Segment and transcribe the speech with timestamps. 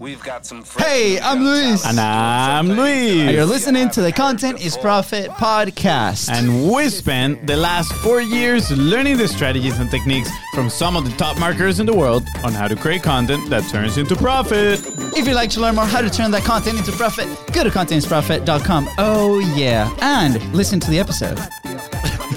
[0.00, 1.84] We've got some Hey, I'm Luis.
[1.84, 3.34] And I'm Luis.
[3.34, 6.30] You're listening to the Content is Profit podcast.
[6.30, 11.04] And we spent the last four years learning the strategies and techniques from some of
[11.04, 14.80] the top marketers in the world on how to create content that turns into profit.
[15.14, 17.68] If you'd like to learn more how to turn that content into profit, go to
[17.68, 18.88] contentisprofit.com.
[18.96, 19.94] Oh, yeah.
[20.00, 21.38] And listen to the episode.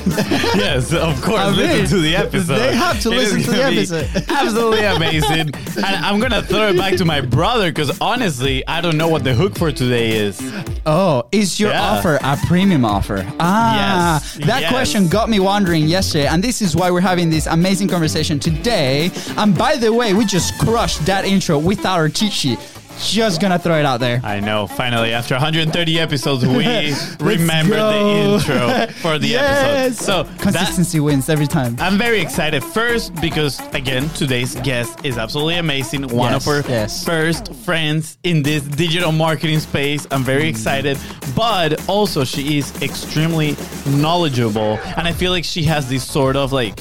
[0.56, 1.40] yes, of course.
[1.40, 2.58] I mean, listen to the episode.
[2.58, 4.24] they have to It is listen to the episode.
[4.30, 5.40] absolutely amazing.
[5.78, 9.24] and I'm gonna throw it back to my brother because honestly, I don't know what
[9.24, 10.41] the hook for today is.
[10.86, 11.82] Oh, is your Yeah.
[11.91, 13.26] offer a premium offer?
[13.40, 14.72] Ah, Yes, that yes.
[14.72, 19.12] question got me wondering yesterday, and this is why we're having this amazing conversation today.
[19.38, 22.60] And by the way, we just crushed that intro without our cheat sheet.
[23.00, 24.22] Just gonna throw it out there.
[24.24, 24.68] I know.
[24.68, 28.38] Finally, after 130 episodes, we remembered go.
[28.38, 30.00] the intro for the Yes.
[30.00, 30.04] episode.
[30.06, 31.76] So that, Consistency wins every time.
[31.80, 32.64] I'm very excited.
[32.64, 36.04] First, because again, today's guest is absolutely amazing.
[36.10, 37.04] One Yes, of our yes.
[37.04, 40.08] first friends in this digital marketing space.
[40.12, 40.50] I'm very mm.
[40.50, 40.98] excited.
[41.35, 43.55] But also, she is extremely
[43.88, 44.80] knowledgeable.
[44.98, 46.80] And I feel like she has this sort of like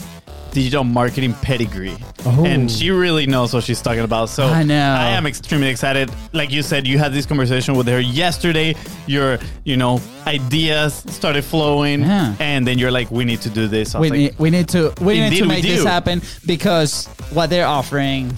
[0.52, 1.96] digital marketing pedigree.
[2.24, 2.44] Oh.
[2.44, 4.28] And she really knows what she's talking about.
[4.28, 4.94] So I know.
[4.94, 6.10] I am extremely excited.
[6.32, 8.74] Like you said, you had this conversation with her yesterday.
[9.06, 12.00] Your, you know, ideas started flowing.
[12.02, 12.34] Yeah.
[12.38, 13.94] And then you're like, we need to do this.
[13.94, 17.66] We was need, we need to we need to make this happen because what they're
[17.66, 18.32] offering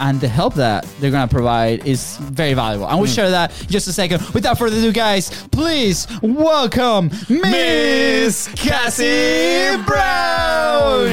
[0.00, 2.86] and the help that they're gonna provide is very valuable.
[2.88, 3.14] And we'll Hmm.
[3.14, 4.20] share that in just a second.
[4.32, 11.07] Without further ado, guys, please welcome Miss Cassie Brown.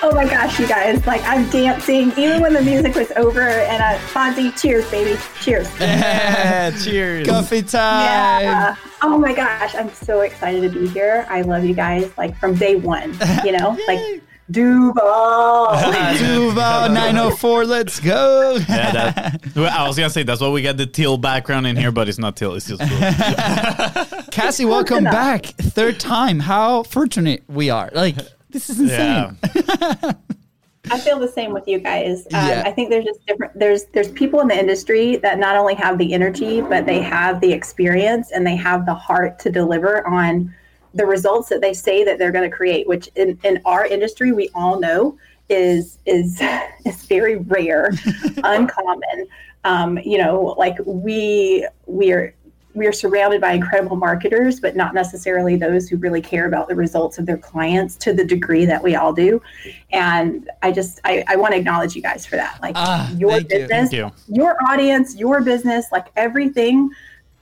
[0.00, 1.04] Oh my gosh, you guys!
[1.08, 3.40] Like I'm dancing even when the music was over.
[3.40, 5.68] And uh, Fonzie, cheers, baby, cheers!
[5.80, 7.26] yeah, cheers.
[7.26, 8.04] Coffee time.
[8.04, 8.76] Yeah.
[9.02, 11.26] Oh my gosh, I'm so excited to be here.
[11.28, 13.18] I love you guys like from day one.
[13.44, 15.76] You know, like Duval.
[16.18, 18.56] Duval 904, let's go.
[18.68, 21.74] Yeah, that, well, I was gonna say that's why we got the teal background in
[21.74, 22.54] here, but it's not teal.
[22.54, 24.22] It's just blue.
[24.30, 25.46] Cassie, welcome back.
[25.46, 26.38] Third time.
[26.38, 27.90] How fortunate we are.
[27.92, 28.16] Like,
[28.50, 29.36] this is insane.
[29.54, 30.12] yeah,
[30.90, 32.26] I feel the same with you guys.
[32.32, 32.62] Um, Yeah.
[32.64, 33.58] I think there's just different.
[33.58, 37.40] There's there's people in the industry that not only have the energy, but they have
[37.40, 40.54] the experience and they have the heart to deliver on
[40.94, 42.88] the results that they say that they're going to create.
[42.88, 46.40] Which in, in our industry, we all know is is
[46.86, 47.90] is very rare,
[48.44, 49.26] uncommon.
[49.64, 52.34] Um, you know, like we we are
[52.78, 56.74] we are surrounded by incredible marketers, but not necessarily those who really care about the
[56.76, 59.42] results of their clients to the degree that we all do.
[59.90, 62.60] And I just I, I want to acknowledge you guys for that.
[62.62, 63.44] Like Ah, your you.
[63.44, 64.10] business, Thank you.
[64.28, 66.88] your audience, your business, like everything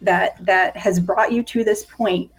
[0.00, 2.30] that that has brought you to this point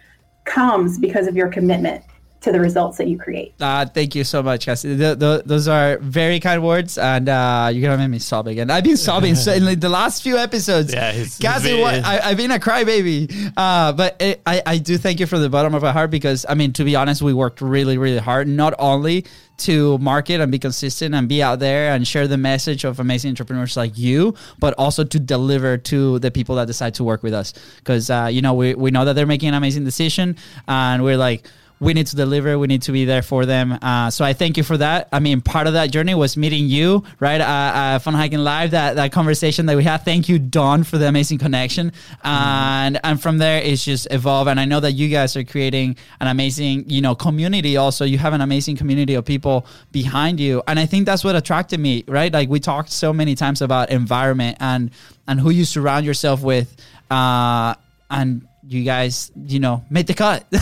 [0.44, 2.02] comes because of your commitment
[2.40, 3.52] to the results that you create.
[3.60, 4.96] Uh, thank you so much, Cassie.
[4.96, 8.70] Th- th- those are very kind words, and uh, you're gonna make me sob again.
[8.70, 10.92] I've been sobbing so in like, the last few episodes.
[10.94, 14.78] Yeah, it's- Cassie, it's- what, I, I've been a crybaby, uh, but it, I, I
[14.78, 17.22] do thank you from the bottom of my heart because I mean, to be honest,
[17.22, 19.24] we worked really, really hard, not only
[19.58, 23.30] to market and be consistent and be out there and share the message of amazing
[23.30, 27.34] entrepreneurs like you, but also to deliver to the people that decide to work with
[27.34, 27.52] us.
[27.78, 30.36] Because uh, you know, we we know that they're making an amazing decision,
[30.68, 31.44] and we're like
[31.80, 32.58] we need to deliver.
[32.58, 33.78] We need to be there for them.
[33.80, 35.08] Uh, so I thank you for that.
[35.12, 37.40] I mean, part of that journey was meeting you, right?
[37.40, 39.98] Uh, uh, Funnel Hacking Live, that, that conversation that we had.
[39.98, 41.92] Thank you, Don, for the amazing connection.
[42.24, 44.50] And and from there, it's just evolved.
[44.50, 47.76] And I know that you guys are creating an amazing, you know, community.
[47.76, 50.62] Also, you have an amazing community of people behind you.
[50.66, 52.32] And I think that's what attracted me, right?
[52.32, 54.90] Like we talked so many times about environment and
[55.26, 56.74] and who you surround yourself with.
[57.10, 57.74] Uh,
[58.10, 60.44] and you guys, you know, made the cut.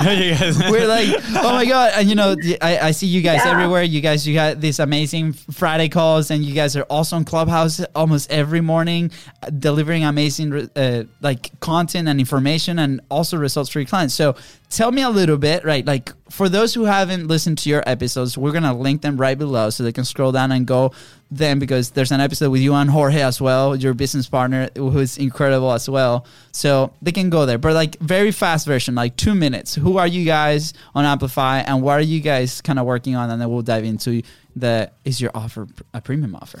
[0.00, 1.92] You guys- we're like, oh my god!
[1.96, 3.52] And you know, I, I see you guys Yeah.
[3.52, 3.82] everywhere.
[3.82, 7.80] You guys, you got these amazing Friday calls, and you guys are also on Clubhouse
[7.94, 9.10] almost every morning,
[9.42, 14.14] uh, delivering amazing uh, like content and information, and also results for your clients.
[14.14, 14.36] So,
[14.70, 15.84] tell me a little bit, right?
[15.86, 19.70] Like for those who haven't listened to your episodes, we're gonna link them right below
[19.70, 20.92] so they can scroll down and go
[21.30, 24.96] them because there's an episode with you and Jorge as well, your business partner, who
[24.98, 26.24] is incredible as well.
[26.52, 29.74] So they can go there, but like very fast version, like two minutes.
[29.86, 33.30] Who are you guys on Amplify, and what are you guys kind of working on?
[33.30, 34.20] And then we'll dive into
[34.56, 36.58] the is your offer a premium offer?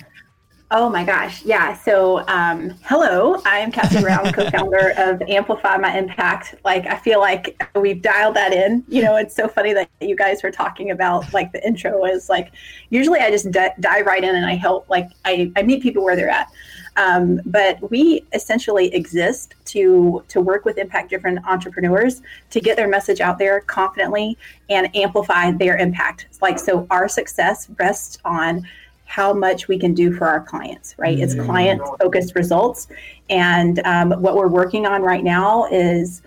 [0.70, 1.44] Oh my gosh.
[1.44, 1.76] Yeah.
[1.76, 6.54] So, um, hello, I am Cassie Brown, co founder of Amplify My Impact.
[6.64, 8.84] Like, I feel like we've dialed that in.
[8.86, 12.28] You know, it's so funny that you guys were talking about like the intro is
[12.28, 12.52] like,
[12.90, 16.04] usually I just di- dive right in and I help, like, I, I meet people
[16.04, 16.48] where they're at.
[16.96, 22.88] Um, but we essentially exist to to work with impact driven entrepreneurs to get their
[22.88, 24.38] message out there confidently
[24.70, 26.26] and amplify their impact.
[26.40, 28.66] Like so, our success rests on
[29.06, 31.18] how much we can do for our clients, right?
[31.18, 32.88] It's client focused results.
[33.30, 36.22] And um, what we're working on right now is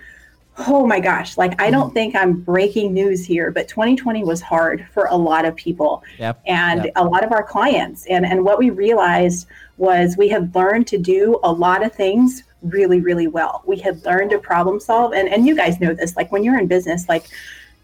[0.68, 1.94] oh my gosh, like I don't mm.
[1.94, 6.42] think I'm breaking news here, but 2020 was hard for a lot of people Yep,
[6.46, 6.94] and yep.
[6.96, 8.06] a lot of our clients.
[8.08, 9.48] And and what we realized
[9.78, 13.64] was we had learned to do a lot of things really, really well.
[13.66, 15.14] We had learned to problem solve.
[15.14, 17.26] And and you guys know this, like when you're in business, like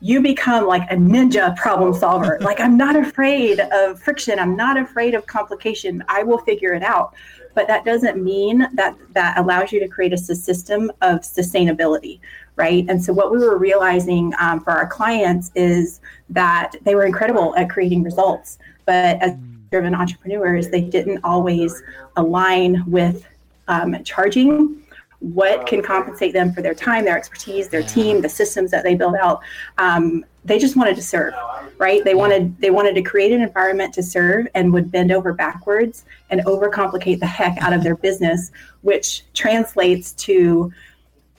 [0.01, 2.37] you become like a ninja problem solver.
[2.41, 4.39] like I'm not afraid of friction.
[4.39, 6.03] I'm not afraid of complication.
[6.07, 7.13] I will figure it out.
[7.55, 12.19] But that doesn't mean that that allows you to create a system of sustainability,
[12.55, 12.85] right?
[12.87, 17.55] And so what we were realizing um, for our clients is that they were incredible
[17.55, 19.35] at creating results, but as
[19.71, 21.81] driven entrepreneurs, they didn't always
[22.17, 23.25] align with
[23.67, 24.84] um, charging
[25.33, 28.93] what can compensate them for their time, their expertise, their team, the systems that they
[28.93, 29.41] build out.
[29.79, 31.33] Um, they just wanted to serve,
[31.79, 32.03] right?
[32.05, 36.05] They wanted they wanted to create an environment to serve and would bend over backwards
[36.29, 38.51] and overcomplicate the heck out of their business,
[38.81, 40.71] which translates to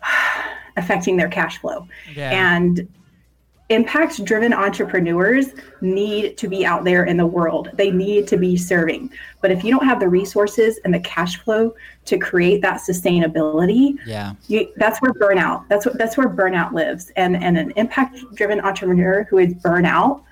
[0.76, 1.86] affecting their cash flow.
[2.12, 2.30] Yeah.
[2.32, 2.88] And
[3.68, 5.46] impact driven entrepreneurs
[5.80, 7.70] need to be out there in the world.
[7.74, 9.10] They need to be serving.
[9.40, 11.74] But if you don't have the resources and the cash flow
[12.04, 14.34] to create that sustainability, Yeah.
[14.46, 18.60] you, that's where burnout that's what that's where burnout lives and and an impact driven
[18.60, 20.22] entrepreneur who is burnout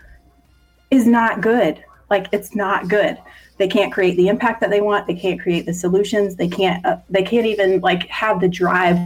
[0.90, 3.18] is not good like it's not good
[3.58, 6.84] they can't create the impact that they want they can't create the solutions they can't
[6.86, 8.96] uh, they can't even like have the drive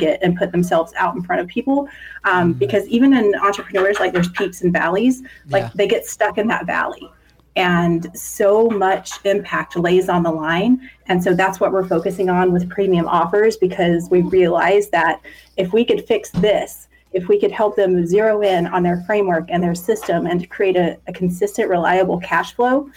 [0.00, 1.88] and put themselves out in front of people
[2.24, 5.70] um, because even in entrepreneurs like there's peaks and valleys like Yeah.
[5.74, 7.10] they get stuck in that valley.
[7.54, 10.88] And so much impact lays on the line.
[11.08, 15.20] And so that's what we're focusing on with premium offers because we realize that
[15.58, 19.44] if we could fix this if we could help them zero in on their framework
[19.50, 22.88] and their system and to create a, a consistent reliable cash flow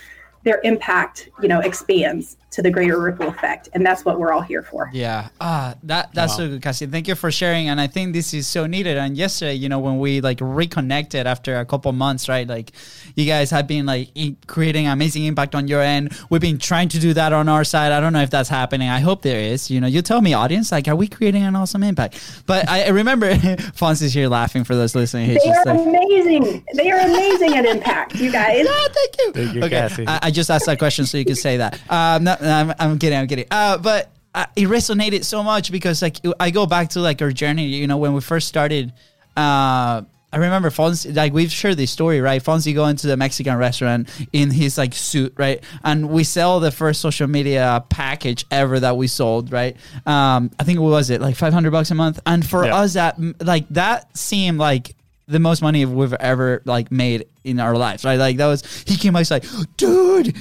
[0.43, 4.41] their impact you know expands to the greater ripple effect and that's what we're all
[4.41, 5.27] here for Yeah.
[5.41, 6.37] Ah, that that's Wow.
[6.37, 6.85] so good, Cassie.
[6.87, 7.69] Thank you for sharing.
[7.69, 8.97] And I think this is so needed.
[8.97, 12.47] And yesterday, you know, when we like reconnected after a couple months, right?
[12.47, 12.71] Like,
[13.15, 16.17] you guys have been like i- creating amazing impact on your end.
[16.29, 17.91] We've been trying to do that on our side.
[17.91, 18.89] I don't know if that's happening.
[18.89, 19.69] I hope there is.
[19.69, 22.43] You know, you tell me, audience, like, are we creating an awesome impact?
[22.45, 23.33] But I I remember
[23.79, 25.25] Fonz is here laughing for those listening.
[25.31, 29.31] He's they are like, amazing they are amazing at impact you guys Ah, thank you.
[29.33, 30.07] Thank you, okay, Cassie.
[30.07, 31.79] I, I just asked that question so you can say that.
[31.89, 33.17] Um, no, no, I'm, I'm kidding.
[33.17, 33.45] I'm kidding.
[33.51, 37.31] Uh, but uh, it resonated so much because like I go back to like our
[37.31, 37.65] journey.
[37.67, 38.93] You know, when we first started.
[39.37, 40.01] Uh,
[40.33, 42.43] I remember Fonzie, like we've shared this story, right?
[42.43, 45.63] Fonzie going to the Mexican restaurant in his like suit, right?
[45.81, 49.77] And we sell the first social media package ever that we sold, right?
[50.05, 52.19] Um, I think what was it like 500 bucks a month?
[52.25, 52.75] And for Yeah.
[52.75, 53.15] us, that
[53.45, 54.95] like that seemed like
[55.27, 58.19] the most money we've ever like made in our lives, right?
[58.19, 59.45] Like that was he came by, he's like,
[59.77, 60.35] dude.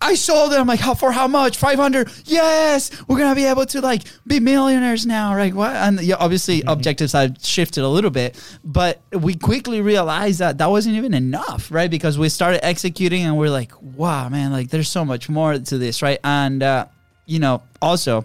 [0.00, 0.58] I sold it.
[0.58, 1.56] I'm like how for how much?
[1.56, 2.10] Five hundred.
[2.24, 5.54] Yes, we're gonna be able to like be millionaires now, right?
[5.54, 5.74] What?
[5.74, 10.70] And yeah, obviously objectives had shifted a little bit, but we quickly realized that that
[10.70, 11.90] wasn't even enough, right?
[11.90, 15.78] Because we started executing and we're like, wow, man, like there's so much more to
[15.78, 16.18] this, right?
[16.24, 16.86] And uh,
[17.26, 18.24] you know, also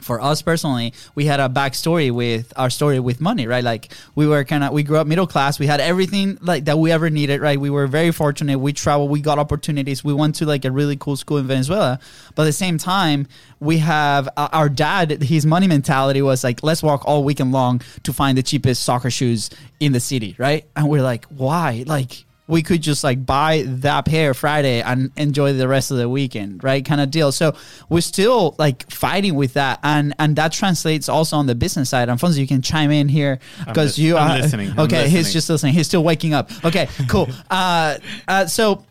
[0.00, 3.64] for us personally, we had a backstory with our story with money, right?
[3.64, 5.58] Like we were kind of we grew up middle class.
[5.58, 7.58] We had everything like that we ever needed, right?
[7.58, 8.58] We were very fortunate.
[8.58, 10.04] We traveled, we got opportunities.
[10.04, 11.98] We went to like a really cool school in Venezuela,
[12.34, 13.26] but at the same time,
[13.60, 15.22] we have uh, our dad.
[15.22, 19.10] His money mentality was like, let's walk all weekend long to find the cheapest soccer
[19.10, 19.50] shoes
[19.80, 20.64] in the city, right?
[20.76, 21.84] And we're like, why?
[21.86, 26.08] Like we could just like buy that pair Friday and enjoy the rest of the
[26.08, 26.84] weekend, right?
[26.84, 27.30] Kind of deal.
[27.30, 27.54] So
[27.90, 32.02] we're still like fighting with that, and and that translates also on the business side.
[32.02, 34.72] And Alfonso, you can chime in here because you I'm are listening.
[34.78, 35.74] Okay, he's just listening.
[35.74, 36.50] He's still waking up.
[36.64, 37.28] Okay, cool.
[37.50, 38.84] uh, uh, so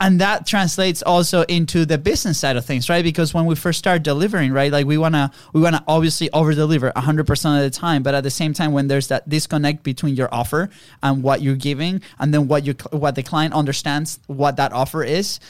[0.00, 3.78] and that translates also into the business side of things right because when we first
[3.78, 7.62] start delivering right like we want to we want to obviously over deliver 100% of
[7.62, 10.70] the time but at the same time when there's that disconnect between your offer
[11.02, 15.02] and what you're giving and then what you what the client understands what that offer
[15.02, 15.40] is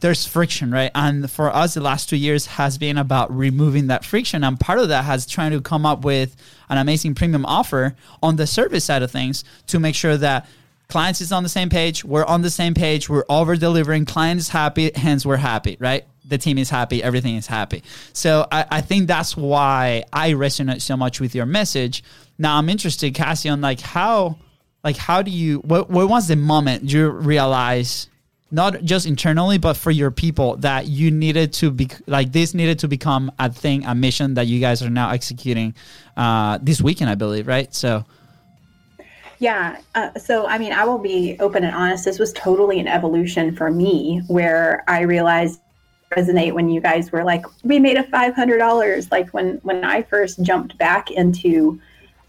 [0.00, 0.90] there's friction, right?
[0.94, 4.42] And for us, the last two years has been about removing that friction.
[4.42, 6.36] And part of that has trying to come up with
[6.68, 10.48] an amazing premium offer on the service side of things to make sure that
[10.88, 14.40] clients is on the same page, we're on the same page, we're over delivering, client
[14.40, 16.04] is happy, hence we're happy, right?
[16.26, 17.82] The team is happy, everything is happy.
[18.12, 22.02] So I, I think that's why I resonate so much with your message.
[22.38, 24.38] Now I'm interested, Cassie, on like how
[24.84, 28.08] like how do you what what was the moment you realize
[28.50, 32.78] not just internally but for your people that you needed to be like this needed
[32.78, 35.74] to become a thing a mission that you guys are now executing
[36.16, 38.04] uh this weekend i believe right so
[39.44, 39.82] Yeah.
[39.94, 42.06] Uh, so, I mean, I will be open and honest.
[42.06, 45.60] This was totally an evolution for me where I realized
[46.16, 49.12] resonate when you guys were like, we made a $500.
[49.12, 51.78] Like when, when I first jumped back into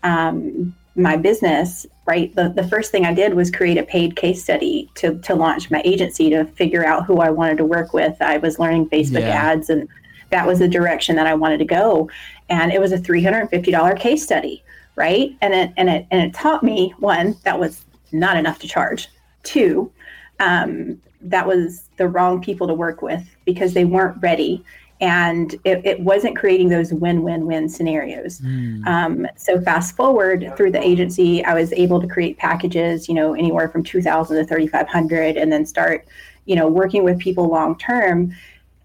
[0.03, 2.35] um, my business, right?
[2.35, 5.71] The, the first thing I did was create a paid case study to, to launch
[5.71, 8.21] my agency to figure out who I wanted to work with.
[8.21, 9.51] I was learning Facebook yeah.
[9.51, 9.87] ads and
[10.31, 12.09] that was the direction that I wanted to go.
[12.49, 15.35] And it was a $350 case study, right?
[15.41, 19.09] And it, and it, and it taught me one, that was not enough to charge.
[19.43, 19.91] Two,
[20.39, 24.63] um, that was the wrong people to work with because they weren't ready
[25.01, 28.39] and it, it, wasn't creating those win-win-win scenarios.
[28.39, 28.87] Mm.
[28.87, 33.33] Um, so fast forward through the agency, I was able to create packages, you know,
[33.33, 36.07] anywhere from 2,000 to 3,500, and then start,
[36.45, 38.33] you know, working with people long term.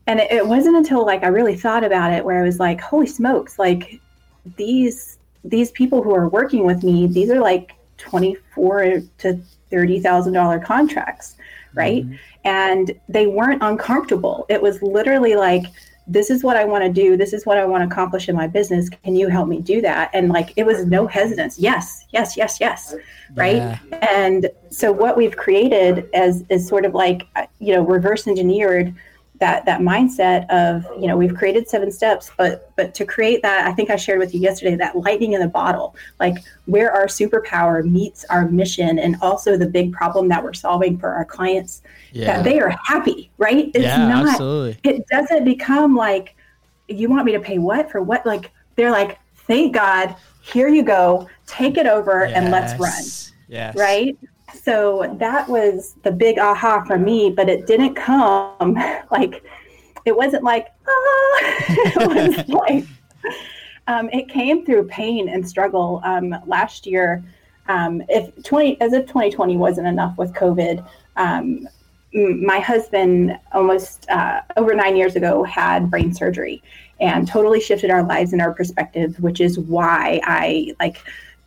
[0.09, 2.81] And it, it wasn't until like I really thought about it where I was like,
[2.81, 4.01] holy smokes, like
[4.57, 10.33] these these people who are working with me, these are like 24 to thirty thousand
[10.33, 11.37] dollar contracts,
[11.75, 12.05] right?
[12.05, 12.15] Mm-hmm.
[12.45, 14.47] And they weren't uncomfortable.
[14.49, 15.65] It was literally like
[16.07, 17.17] this is what I want to do.
[17.17, 18.89] This is what I want to accomplish in my business.
[18.89, 20.11] Can you help me do that?
[20.13, 21.59] And like it was no hesitance.
[21.59, 22.97] Yes, yes, yes, yes.
[23.35, 23.57] Right.
[23.57, 23.79] Yeah.
[23.93, 28.93] And so what we've created as is sort of like uh, you know reverse engineered
[29.41, 33.67] that that mindset of you know we've created seven steps but but to create that
[33.67, 37.07] i think i shared with you yesterday that lightning in the bottle like where our
[37.07, 41.83] superpower meets our mission and also the big problem that we're solving for our clients
[42.13, 42.27] yeah.
[42.27, 44.79] that they are happy right it's yeah, not absolutely.
[44.85, 46.37] it doesn't become like
[46.89, 50.83] you want me to pay what for what like they're like thank god here you
[50.83, 52.37] go take it over yes.
[52.37, 53.03] and let's run
[53.49, 53.75] yes.
[53.75, 54.19] right
[54.55, 58.75] so that was the big aha for me, but it didn't come
[59.11, 59.43] like
[60.05, 61.39] it wasn't like ah,
[61.69, 62.85] it was like
[63.87, 66.01] um, it came through pain and struggle.
[66.05, 67.25] Um, last year,
[67.69, 71.69] um, if twenty as if 2020 wasn't enough with COVID, um,
[72.13, 76.63] my husband almost uh, over nine years ago had brain surgery
[77.01, 80.99] and totally shifted our lives and our perspective, which is why I like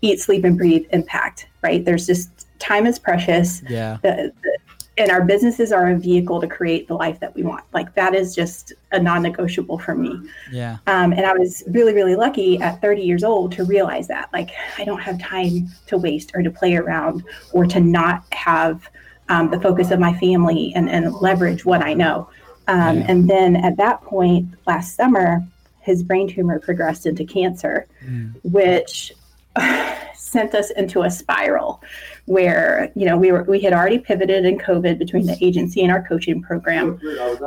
[0.02, 1.48] eat, sleep, and breathe impact.
[1.62, 1.84] Right?
[1.84, 3.62] There's just time is precious.
[3.70, 3.98] Yeah.
[4.01, 4.58] The, the,
[4.98, 7.63] and our businesses are a vehicle to create the life that we want.
[7.74, 10.20] Like that is just a non-negotiable for me.
[10.51, 10.77] Yeah.
[10.86, 14.32] Um, and I was really, really lucky at 30 years old to realize that.
[14.32, 18.88] Like I don't have time to waste or to play around or to not have
[19.29, 22.29] um, the focus of my family and, and leverage what I know.
[22.67, 23.05] Um, yeah.
[23.08, 25.43] And then at that point last summer,
[25.79, 28.34] his brain tumor progressed into cancer, mm.
[28.43, 29.12] which
[30.15, 31.82] sent us into a spiral
[32.25, 35.92] where you know we were we had already pivoted in COVID between the agency and
[35.92, 37.00] our coaching program.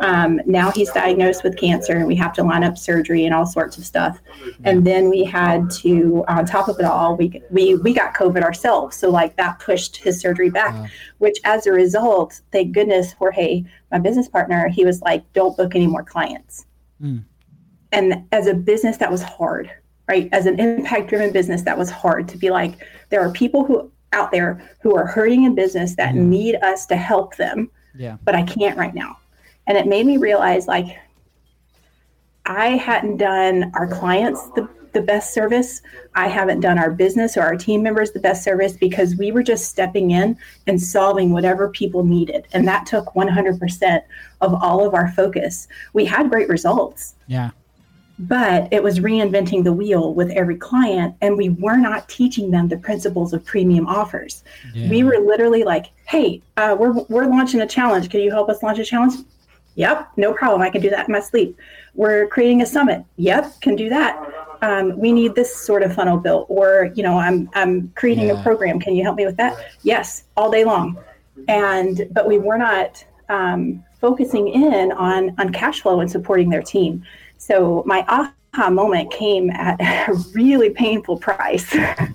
[0.02, 3.47] Um, now he's diagnosed with cancer, and we have to line up surgery and all
[3.47, 4.21] sorts of stuff.
[4.64, 8.42] And then we had to, on top of it all, we we we got COVID
[8.42, 10.75] ourselves, so like that pushed his surgery back.
[10.75, 10.87] Wow.
[11.18, 15.75] Which, as a result, thank goodness Jorge, my business partner, he was like, "Don't book
[15.75, 16.66] any more clients."
[17.02, 17.25] Mm.
[17.92, 19.71] And as a business, that was hard
[20.09, 20.28] right?
[20.30, 22.75] As an impact driven business, that was hard to be like,
[23.09, 26.27] there are people who out there who are hurting in business that mm.
[26.27, 27.71] need us to help them.
[27.95, 28.17] Yeah.
[28.25, 29.19] But I can't right now.
[29.67, 30.99] And it made me realize like
[32.45, 35.83] I hadn't done our clients the, the best service.
[36.15, 39.43] I haven't done our business or our team members the best service because we were
[39.43, 42.47] just stepping in and solving whatever people needed.
[42.53, 44.03] And that took 100%
[44.41, 45.67] of all of our focus.
[45.93, 47.15] We had great results.
[47.27, 47.51] Yeah
[48.18, 52.68] but it was reinventing the wheel with every client and we were not teaching them
[52.68, 54.42] the principles of premium offers.
[54.75, 54.88] Yeah.
[54.88, 58.11] we were literally like hey uh, we're, we're launching a challenge.
[58.11, 59.14] Can you help us launch a challenge?
[59.75, 60.62] Yep no problem.
[60.62, 61.58] I can do that in my sleep.
[61.94, 63.04] We're creating a summit.
[63.16, 64.32] Yep can do that.
[64.62, 68.40] Um, we need this sort of funnel built or you know i'm i'm creating yeah.
[68.40, 68.80] a program.
[68.80, 69.73] Can you help me with that?
[69.82, 70.99] Yes all day long.
[71.49, 76.62] And but we were not um, focusing in on on cash flow and supporting their
[76.62, 77.04] team
[77.38, 81.75] so my aha moment came at a really painful price.
[81.75, 82.09] yeah.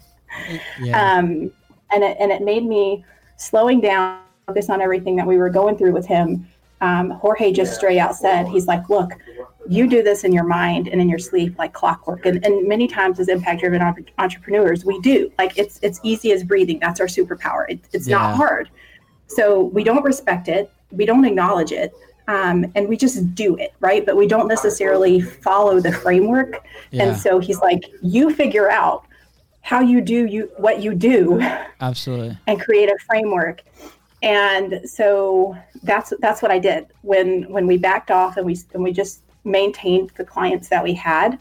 [1.18, 1.52] um,
[1.94, 3.04] and, it, and it made me
[3.38, 6.48] slowing down, focus on everything that we were going through with him.
[6.80, 9.12] Um, Jorge just straight out said, he's like, look,
[9.68, 12.26] you do this in your mind and in your sleep like clockwork.
[12.26, 13.82] And, and many times as impact driven
[14.18, 15.32] entrepreneurs, we do.
[15.38, 16.80] Like it's it's easy as breathing.
[16.80, 17.66] That's our superpower.
[17.70, 18.18] It, it's yeah.
[18.18, 18.70] not hard.
[19.28, 20.72] So we don't respect it.
[20.92, 21.94] We don't acknowledge it
[22.32, 24.06] um, and we just do it right?
[24.06, 26.64] But we don't necessarily follow the framework.
[26.92, 27.04] Yeah.
[27.04, 29.06] and so he's like you figure out
[29.62, 31.40] how you do you what you do
[31.82, 32.38] absolutely.
[32.48, 33.62] and create a framework.
[34.24, 38.84] And so that's that's what i did when when we backed off and we and
[38.84, 41.40] we just maintained the clients that we had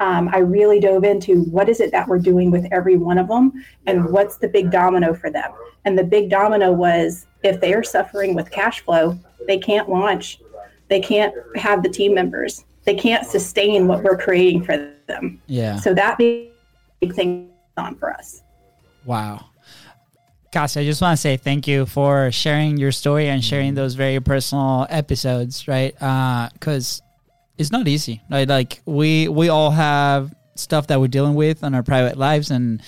[0.00, 3.28] um, I really dove into what is it that we're doing with every one of
[3.28, 3.52] them
[3.86, 5.52] and what's the big domino for them.
[5.84, 10.40] And the big domino was if they are suffering with cash flow, they can't launch,
[10.88, 15.40] they can't have the team members, they can't sustain what we're creating for them.
[15.46, 15.76] Yeah.
[15.76, 16.50] So that big
[17.14, 18.42] thing on for us.
[19.04, 19.46] Wow.
[20.50, 23.94] Cassie, I just want to say thank you for sharing your story and sharing those
[23.94, 25.92] very personal episodes, right?
[25.92, 27.09] Because uh,
[27.60, 28.48] it's not easy, right?
[28.48, 32.82] Like we we all have stuff that we're dealing with in our private lives, and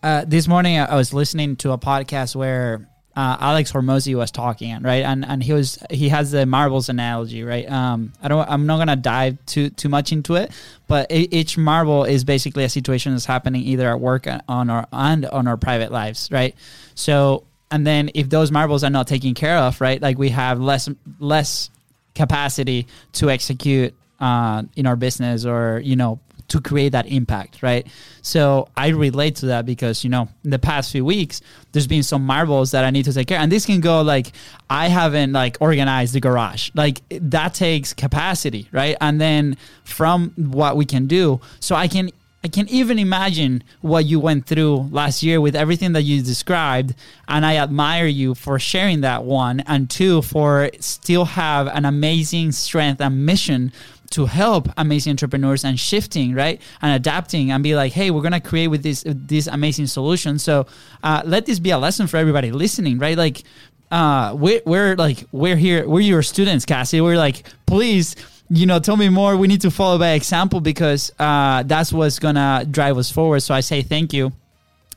[0.00, 4.80] uh, this morning I was listening to a podcast where uh, Alex Hormozi was talking,
[4.80, 5.04] right?
[5.04, 7.68] And and he was he has the marbles analogy, right?
[7.68, 10.52] Um, I don't I'm not gonna dive too too much into it,
[10.86, 15.26] but each marble is basically a situation that's happening either at work on our and
[15.26, 16.54] on our private lives, right?
[16.94, 20.60] So and then if those marbles are not taken care of, right, like we have
[20.60, 20.88] less
[21.18, 21.70] less
[22.14, 26.18] capacity to execute uh, in our business or you know
[26.52, 27.86] to create that impact, right?
[28.20, 31.40] So I relate to that because, you know, in the past few weeks,
[31.72, 33.38] there's been some marbles that I need to take care.
[33.38, 34.32] And this can go like,
[34.68, 36.70] I haven't like organized the garage.
[36.74, 38.96] Like that takes capacity, right?
[39.00, 42.10] And then from what we can do, so I can
[42.44, 46.92] I can even imagine what you went through last year with everything that you described.
[47.28, 49.60] And I admire you for sharing that one.
[49.60, 53.72] And two, for still have an amazing strength and mission
[54.12, 56.60] to help amazing entrepreneurs and shifting right?
[56.80, 60.38] And adapting and be like hey we're gonna create with this this amazing solution.
[60.38, 60.66] So
[61.02, 63.16] uh, let this be a lesson for everybody listening right?
[63.16, 63.42] Like
[63.90, 67.00] uh, we're, we're like we're here we're your students cassie.
[67.00, 68.16] We're like please
[68.48, 69.36] you know tell me more.
[69.36, 73.40] We need to follow by example because uh, that's what's gonna drive us forward.
[73.40, 74.32] So i say thank you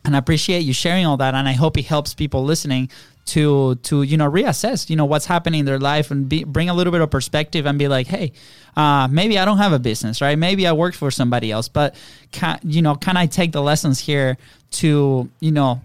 [0.06, 2.90] and I appreciate you sharing all that and i hope it helps people listening
[3.26, 6.70] to to you know reassess you know what's happening in their life and be, bring
[6.70, 8.32] a little bit of perspective and be like hey
[8.78, 10.38] uh, maybe i don't have a business right?
[10.38, 11.96] Maybe i work for somebody else but
[12.32, 14.38] can you know can i take the lessons here
[14.72, 15.82] to you know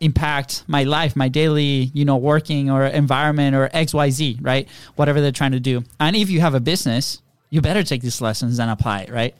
[0.00, 4.68] impact my life my daily you know working or environment or xyz right?
[4.94, 5.82] Whatever they're trying to do.
[5.98, 7.20] And if you have a business
[7.50, 9.34] you better take these lessons and apply it right?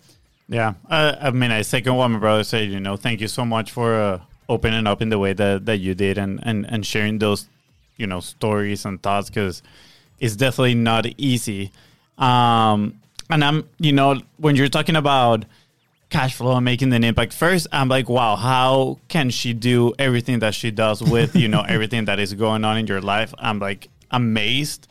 [0.49, 0.75] Yeah.
[0.90, 3.70] Uh, i mean i second what my brother said you know thank you so much
[3.70, 7.19] for uh opening up in the way that, that you did and, and, and sharing
[7.19, 7.49] those,
[7.97, 9.63] you know, stories and thoughts because
[10.19, 11.73] it's definitely not easy.
[12.19, 15.45] Um, and I'm, you know, when you're talking about
[16.11, 20.41] cash flow and making an impact, first I'm like, wow, how can she do everything
[20.41, 23.35] that she does with, you know, everything that is going on in your life?
[23.39, 24.89] I'm like amazed.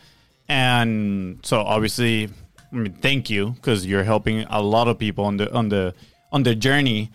[0.50, 2.30] And so obviously,
[2.72, 5.94] I mean, thank you because you're helping a lot of people on the on the
[6.32, 7.12] on the journey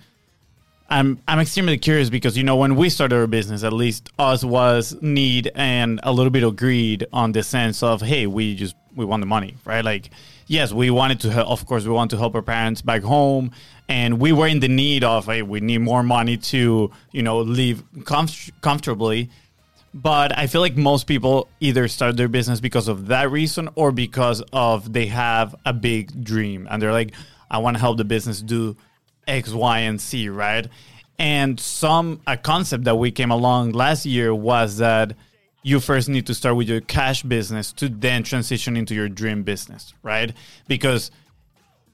[0.90, 4.42] I'm I'm extremely curious because you know when we started our business, at least us
[4.42, 8.74] was need and a little bit of greed on the sense of hey, we just
[8.96, 9.84] we want the money, right?
[9.84, 10.10] Like
[10.46, 13.50] yes, we wanted to help, of course we want to help our parents back home,
[13.88, 17.40] and we were in the need of hey, we need more money to you know
[17.40, 19.28] live comf- comfortably.
[19.92, 23.90] But I feel like most people either start their business because of that reason or
[23.90, 27.12] because of they have a big dream and they're like,
[27.50, 28.76] I want to help the business do
[29.28, 30.66] X, Y, and C, right?
[31.18, 35.14] And some a concept that we came along last year was that
[35.62, 39.42] you first need to start with your cash business to then transition into your dream
[39.42, 40.32] business, right?
[40.68, 41.10] Because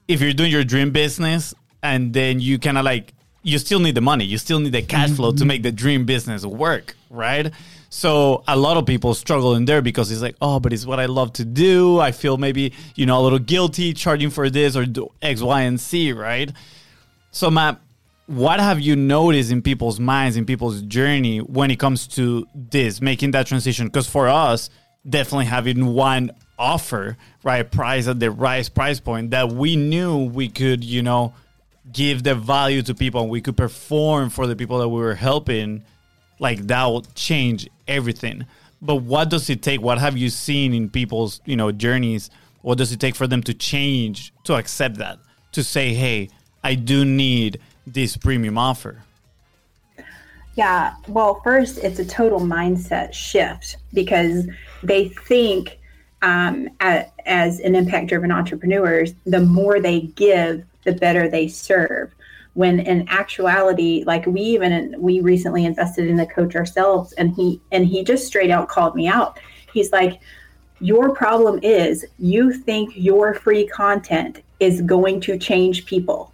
[0.07, 3.95] if you're doing your dream business and then you kind of like you still need
[3.95, 7.51] the money, you still need the cash flow to make the dream business work, right?
[7.89, 10.99] So a lot of people struggle in there because it's like, oh, but it's what
[10.99, 11.99] I love to do.
[11.99, 14.85] I feel maybe you know a little guilty charging for this or
[15.21, 16.51] X, Y, and Z, right?
[17.35, 17.81] So, Matt,
[18.27, 23.01] what have you noticed in people's minds, in people's journey when it comes to this,
[23.01, 23.87] making that transition?
[23.87, 24.69] Because for us,
[25.09, 30.47] definitely having one offer, right, price at the right price point that we knew we
[30.47, 31.33] could, you know,
[31.91, 35.15] give the value to people and we could perform for the people that we were
[35.15, 35.83] helping,
[36.39, 38.45] like that will change everything.
[38.81, 39.81] But what does it take?
[39.81, 42.29] What have you seen in people's, you know, journeys?
[42.61, 45.19] What does it take for them to change, to accept that,
[45.51, 46.29] to say, hey,
[46.65, 49.03] I do need this premium offer?
[50.55, 54.47] Yeah, well, first, it's a total mindset shift because
[54.81, 55.77] they think
[56.23, 62.11] um, at, as an impact driven entrepreneurs, the more they give, the better they serve.
[62.55, 67.61] When in actuality, like we even we recently invested in a coach ourselves, and he
[67.71, 69.39] and he just straight out called me out.
[69.71, 70.19] He's like,
[70.79, 76.31] "Your problem is you think your free content is going to change people."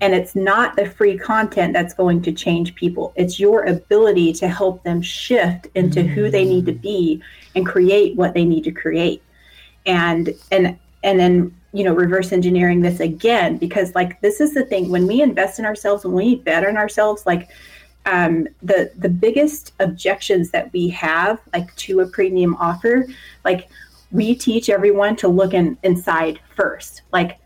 [0.00, 3.12] And it's not the free content that's going to change people.
[3.16, 6.14] It's your ability to help them shift into mm-hmm.
[6.14, 7.22] who they need to be
[7.56, 9.22] and create what they need to create.
[9.86, 14.64] And and and then you know reverse engineering this again because like this is the
[14.64, 17.50] thing when we invest in ourselves when we bet on ourselves like
[18.06, 23.06] um, the the biggest objections that we have like to a premium offer
[23.44, 23.68] like
[24.10, 27.38] we teach everyone to look in, inside first like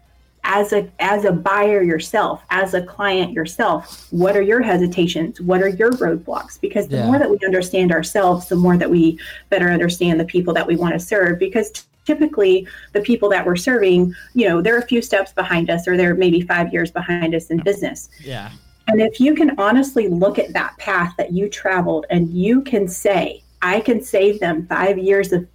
[0.59, 5.63] as a as a buyer yourself as a client yourself what are your hesitations what
[5.63, 7.07] are your roadblocks because the Yeah.
[7.07, 10.77] more that we understand ourselves the more that we better understand the people that we
[10.77, 11.67] want to serve because
[12.05, 15.97] typically the people that we're serving you know they're a few steps behind us or
[15.97, 18.51] they're maybe five years behind us in business Yeah.
[18.89, 22.89] and if you can honestly look at that path that you traveled and you can
[22.89, 25.47] say, I can save them five years of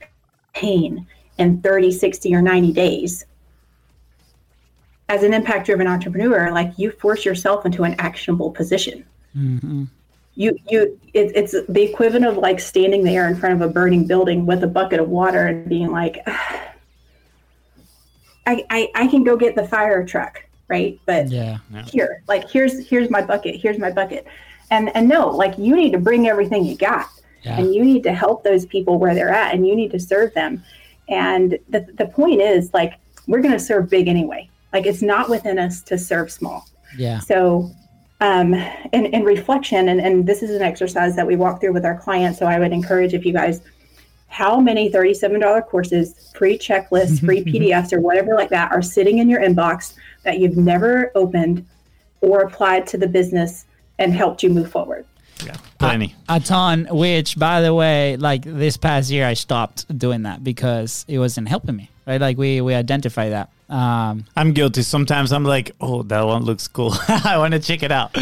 [0.54, 1.06] pain
[1.38, 3.26] in 30, 60, or 90 days,
[5.10, 9.06] as an impact driven entrepreneur, like you force yourself into an actionable position.
[9.36, 9.86] Mm-hmm.
[10.36, 14.06] You, you, it, it's the equivalent of like standing there in front of a burning
[14.06, 16.20] building with a bucket of water and being like,
[18.46, 21.00] I, I, I can go get the fire truck, right?
[21.06, 21.58] But Yeah.
[21.86, 24.28] here like here's here's my bucket here's my bucket
[24.70, 27.08] and and no like you need to bring everything you got
[27.44, 27.60] Yeah.
[27.60, 30.34] and you need to help those people where they're at and you need to serve
[30.34, 30.64] them
[31.10, 32.94] and the, the point is like
[33.28, 37.20] we're going to serve big anyway like it's not within us to serve small Yeah.
[37.20, 37.72] so
[38.20, 38.54] um,
[38.94, 41.98] in, in reflection and, and this is an exercise that we walk through with our
[41.98, 43.62] clients so i would encourage if you guys
[44.30, 49.30] how many $37 courses free checklists free pdfs or whatever like that are sitting in
[49.30, 51.66] your inbox that you've never opened
[52.22, 53.66] or applied to the business
[54.00, 55.06] and helped you move forward
[55.46, 56.16] Yeah, plenty.
[56.28, 61.06] a ton which by the way like this past year i stopped doing that because
[61.08, 64.82] it wasn't helping me right like we we identify that um I'm guilty.
[64.82, 66.94] Sometimes I'm like, oh, that one looks cool.
[67.08, 68.16] I want to check it out.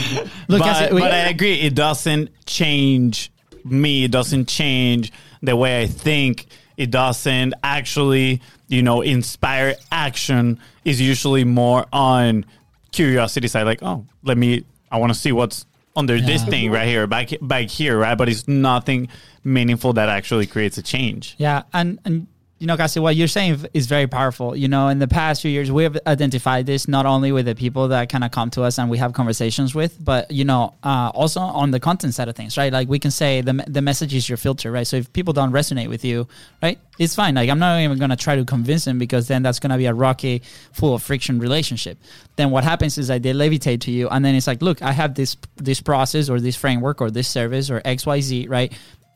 [0.47, 1.61] Look, but, it- we- but I agree.
[1.61, 3.31] It doesn't change
[3.63, 4.03] me.
[4.05, 5.11] It doesn't change
[5.43, 6.47] the way I think.
[6.77, 10.59] It doesn't actually, you know, inspire action.
[10.83, 12.45] Is usually more on
[12.91, 13.63] curiosity side.
[13.63, 14.65] Like, oh, let me.
[14.91, 18.17] I want to see what's under this thing right here, back back here, right?
[18.17, 19.07] But it's nothing
[19.43, 21.35] meaningful that actually creates a change.
[21.37, 24.55] Yeah, and and you know, Cassie, what you're saying is very powerful.
[24.55, 27.55] You know, in the past few years, we have identified this not only with the
[27.55, 30.73] people that kind of come to us and we have conversations with, but you know,
[30.81, 32.71] uh, also on the content side of things, right?
[32.71, 34.87] Like we can say the the message is your filter, right?
[34.87, 36.29] So if people don't resonate with you,
[36.63, 37.35] right, it's fine.
[37.35, 39.93] Like I'm not even gonna try to convince them because then that's gonna be a
[39.93, 40.41] rocky,
[40.71, 41.97] full of friction relationship.
[42.37, 44.93] Then what happens is that they levitate to you, and then it's like, look, I
[44.93, 48.71] have this this process or this framework or this service or X Y Z, right?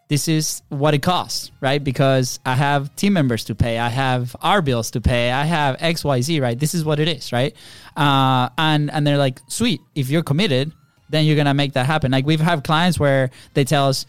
[0.09, 1.81] This is what it costs, right?
[1.83, 5.77] Because I have team members to pay, I have our bills to pay, I have
[5.79, 6.59] X, Y, Z, right?
[6.59, 7.55] This is what it is, right?
[7.95, 10.73] Uh, and and they're like, sweet, if you're committed,
[11.09, 12.11] then you're gonna make that happen.
[12.11, 14.07] Like we've had clients where they tell us,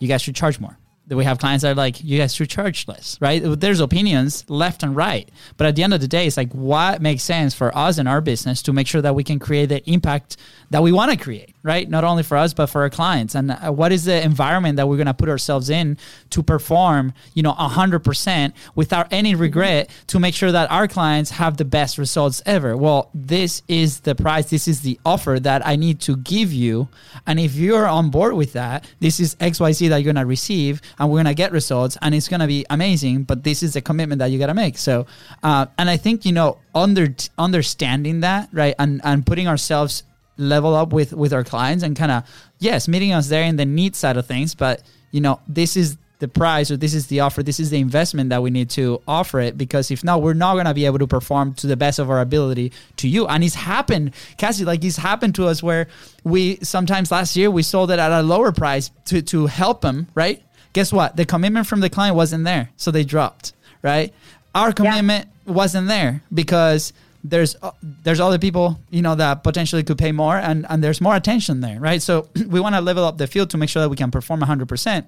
[0.00, 0.78] you guys should charge more.
[1.08, 3.42] That we have clients that are like, you guys should charge less, right?
[3.44, 7.02] There's opinions left and right, but at the end of the day, it's like what
[7.02, 9.86] makes sense for us and our business to make sure that we can create the
[9.90, 10.38] impact
[10.70, 11.88] that we want to create, right?
[11.88, 13.34] Not only for us but for our clients.
[13.34, 15.98] And uh, what is the environment that we're going to put ourselves in
[16.30, 21.30] to perform, you know, hundred percent without any regret to make sure that our clients
[21.30, 22.76] have the best results ever.
[22.76, 24.50] Well, this is the price.
[24.50, 26.88] This is the offer that I need to give you.
[27.26, 30.22] And if you're on board with that, this is X, Y, Z that you're going
[30.22, 33.24] to receive and we're going to get results and it's going to be amazing.
[33.24, 34.78] But this is the commitment that you got to make.
[34.78, 35.06] So,
[35.42, 38.74] uh, and I think, you know, under understanding that, right.
[38.78, 40.02] And, and putting ourselves
[40.36, 42.24] level up with with our clients and kind of
[42.58, 45.96] yes meeting us there in the need side of things but you know this is
[46.22, 49.02] the price or this is the offer this is the investment that we need to
[49.08, 51.76] offer it because if not we're not going to be able to perform to the
[51.76, 53.26] best of our ability to you.
[53.26, 55.88] And it's happened cassie like it's happened to us where
[56.22, 60.06] we sometimes last year we sold it at a lower price to to help them
[60.14, 60.40] right?
[60.74, 61.16] Guess what?
[61.16, 64.14] The commitment from the client wasn't there so they dropped right?
[64.54, 66.92] Our commitment wasn't there because
[67.24, 71.00] there's uh, there's other people you know that potentially could pay more and and there's
[71.00, 72.02] more attention there right?
[72.02, 74.40] So we want to level up the field to make sure that we can perform
[74.40, 75.06] 100%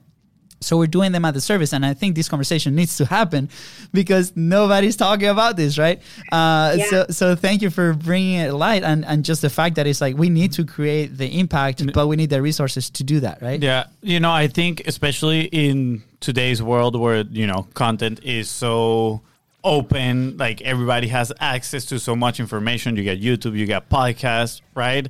[0.60, 3.50] so we're doing them at the service and i think this conversation needs to happen
[3.92, 6.00] because nobody's talking about this right?
[6.32, 6.84] Uh, Yeah.
[6.90, 10.00] so so thank you for bringing it light and and just the fact that it's
[10.00, 13.42] like we need to create the impact but we need the resources to do that
[13.42, 13.60] right?
[13.62, 19.20] Yeah, you know, I think especially in today's world where you know content is so
[19.64, 22.96] open, like everybody has access to so much information.
[22.96, 25.08] You get YouTube, you get podcasts, right?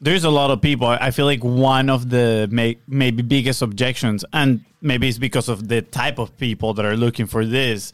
[0.00, 0.86] There's a lot of people.
[0.86, 5.68] I feel like one of the may, maybe biggest objections, and maybe it's because of
[5.68, 7.92] the type of people that are looking for this,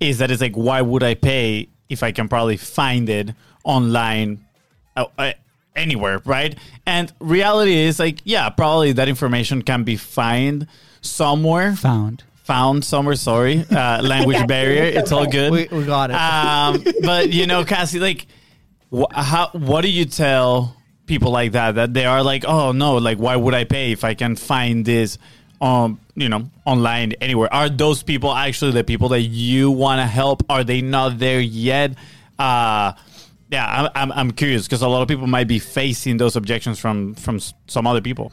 [0.00, 4.44] is that it's like, why would I pay if I can probably find it online
[4.96, 5.32] uh, uh,
[5.76, 6.58] anywhere, right?
[6.86, 10.66] And reality is like, yeah, probably that information can be found
[11.02, 13.14] somewhere, found found somewhere.
[13.16, 14.82] Sorry, uh, language Yeah, barrier.
[14.84, 15.50] it's It's all good.
[15.52, 16.16] We, we got it.
[16.16, 18.26] Um, but you know, Cassie, like,
[18.92, 19.50] wh- how?
[19.52, 23.36] What do you tell people like that that they are like, oh no, like, why
[23.36, 25.18] would I pay if I can find this,
[25.60, 27.52] um, you know, online anywhere?
[27.52, 30.42] Are those people actually the people that you want to help?
[30.48, 31.94] Are they not there yet?
[32.38, 32.92] Uh,
[33.50, 36.78] yeah, I'm, I'm, I'm curious because a lot of people might be facing those objections
[36.78, 38.32] from from some other people.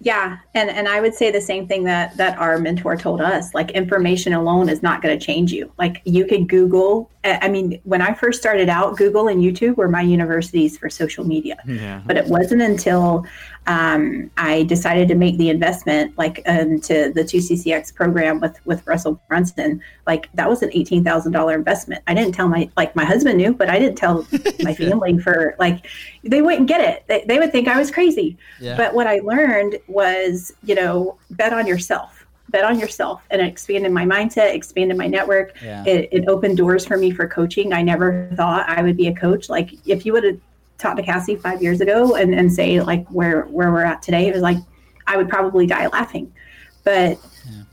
[0.00, 3.54] Yeah, and and I would say the same thing that that our mentor told us.
[3.54, 5.72] Like information alone is not going to change you.
[5.78, 7.10] Like you could Google.
[7.24, 10.90] I I mean, when I first started out, Google and YouTube were my universities for
[10.90, 11.56] social media.
[11.66, 12.02] Yeah.
[12.04, 13.24] But it wasn't until
[13.66, 18.86] um, I decided to make the investment, like into the two CCX program with with
[18.86, 19.82] Russell Brunson.
[20.06, 22.02] Like that was an eighteen thousand dollar investment.
[22.06, 24.26] I didn't tell my like my husband knew, but I didn't tell
[24.62, 25.86] my family for like
[26.22, 27.04] they wouldn't get it.
[27.08, 28.38] They, they would think I was crazy.
[28.60, 28.76] Yeah.
[28.76, 32.24] But what I learned was, you know, bet on yourself.
[32.50, 35.60] Bet on yourself, and it expanded my mindset, expanded my network.
[35.60, 35.84] Yeah.
[35.84, 37.72] It, it opened doors for me for coaching.
[37.72, 39.48] I never thought I would be a coach.
[39.48, 40.38] Like if you would have
[40.78, 44.26] talked to Cassie five years ago and, and say like where where we're at today,
[44.28, 44.58] it was like
[45.06, 46.32] I would probably die laughing.
[46.84, 47.18] But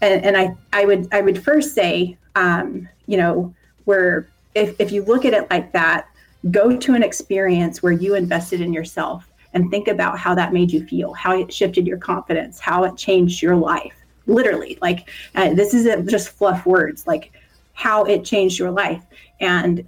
[0.02, 3.54] and, and I I would I would first say, um, you know,
[3.86, 6.08] where if if you look at it like that,
[6.52, 10.72] go to an experience where you invested in yourself and think about how that made
[10.72, 13.94] you feel, how it shifted your confidence, how it changed your life.
[14.26, 17.32] Literally, like uh, this isn't just fluff words, like
[17.74, 19.04] how it changed your life.
[19.40, 19.88] And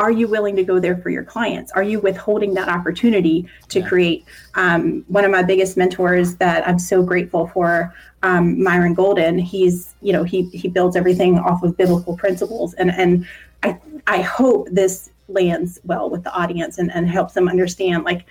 [0.00, 1.70] are you willing to go there for your clients?
[1.72, 3.86] Are you withholding that opportunity to Yeah.
[3.86, 4.24] create?
[4.54, 9.38] Um, one of my biggest mentors that I'm so grateful for, um, Myron Golden.
[9.38, 13.26] He's, you know, he he builds everything off of biblical principles, and and
[13.62, 18.24] I I hope this lands well with the audience and, and helps them understand like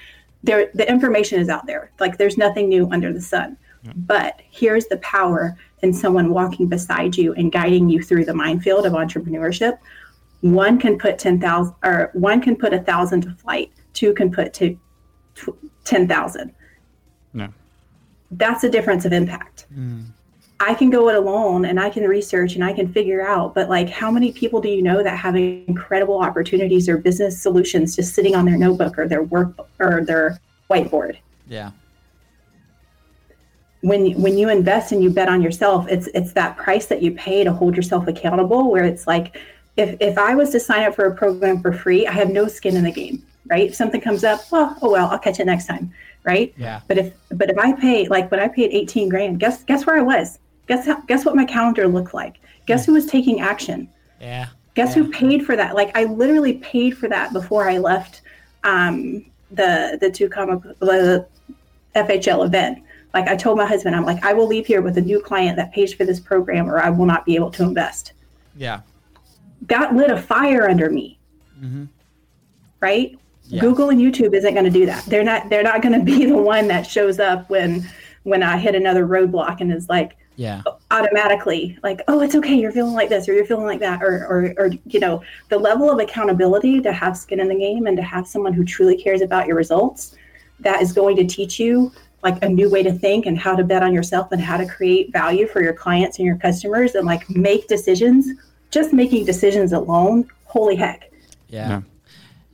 [0.43, 1.91] there the information is out there.
[1.99, 3.57] Like there's nothing new under the sun.
[3.95, 8.85] But here's the power in someone walking beside you and guiding you through the minefield
[8.85, 9.77] of entrepreneurship
[10.41, 13.71] one can put 10,000 or one can put a thousand to flight.
[13.93, 14.77] Two can put to
[15.85, 16.53] 10,000
[17.33, 17.49] No.
[18.31, 19.65] that's a difference of impact.
[19.75, 20.05] Mm.
[20.61, 23.69] I can go it alone and I can research and I can figure out but
[23.69, 28.13] like how many people do you know that have incredible opportunities or business solutions just
[28.13, 31.17] sitting on their notebook or their work or their whiteboard?
[31.47, 31.71] Yeah.
[33.81, 37.11] when when you invest and you bet on yourself it's it's that price that you
[37.13, 39.37] pay to hold yourself accountable where it's like
[39.79, 42.47] if if i was to sign up for a program for free i have no
[42.47, 43.17] skin in the game
[43.51, 45.91] right if something comes up well oh well i'll catch it next time
[46.23, 46.81] right Yeah.
[46.87, 49.97] but if but if i pay like when i paid 18 grand guess guess where
[49.97, 52.35] i was guess how, guess what my calendar looked like
[52.67, 53.89] guess who was taking action
[54.21, 54.47] Yeah.
[54.75, 55.75] Guess who paid for that?
[55.75, 58.21] Like I literally paid for that before I left
[58.63, 61.25] um, the the two comic the
[61.95, 62.83] FHL event.
[63.13, 65.57] Like I told my husband, I'm like, I will leave here with a new client
[65.57, 68.13] that pays for this program, or I will not be able to invest.
[68.55, 68.81] Yeah.
[69.63, 71.19] That lit a fire under me.
[71.61, 71.85] Mm-hmm.
[72.81, 73.17] Right?
[73.43, 73.61] Yeah.
[73.61, 75.05] Google and YouTube isn't going to do that.
[75.05, 75.49] They're not.
[75.49, 77.87] They're not going to be the one that shows up when
[78.23, 80.61] when I hit another roadblock and is like, Yeah.
[80.91, 84.25] automatically like oh it's okay you're feeling like this or you're feeling like that or,
[84.27, 87.97] or or you know the level of accountability to have skin in the game and
[87.97, 90.15] to have someone who truly cares about your results
[90.59, 91.91] that is going to teach you
[92.23, 94.65] like a new way to think and how to bet on yourself and how to
[94.65, 98.27] create value for your clients and your customers and like make decisions
[98.71, 101.11] just making decisions alone holy heck
[101.47, 101.81] Yeah.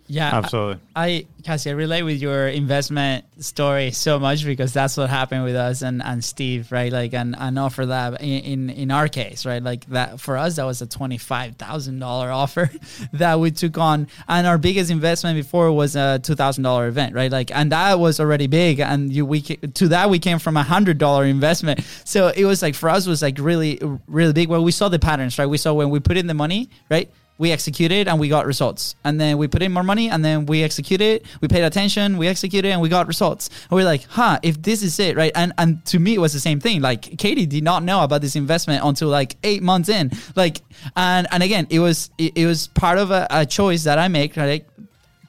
[0.07, 0.35] Yeah.
[0.35, 0.81] Absolutely.
[0.95, 5.55] I Cassie, I relate with your investment story so much because that's what happened with
[5.55, 6.91] us and, and Steve, right?
[6.91, 9.61] Like and, and offer that in, in in our case, right?
[9.61, 12.69] Like that for us that was a twenty five thousand dollar offer
[13.13, 17.15] that we took on, and our biggest investment before was a two thousand dollar event,
[17.15, 17.31] right?
[17.31, 20.63] Like and that was already big, and you we to that we came from a
[20.63, 24.49] hundred dollar investment, so it was like for us was like really really big.
[24.49, 25.47] Well, we saw the patterns, right?
[25.47, 27.09] We saw when we put in the money, right?
[27.38, 28.95] We executed and we got results.
[29.04, 32.28] And then we put in more money and then we executed, we paid attention, we
[32.28, 33.50] executed and we got results.
[33.69, 35.32] And we're like, huh, if this is it, right?
[35.36, 36.82] And and to me it was the same thing.
[36.82, 40.12] Like Katie did not know about this investment until like eight months in.
[40.36, 40.62] Like
[40.95, 44.08] and and again, it was it, it was part of a, a choice that I
[44.08, 44.65] make, right?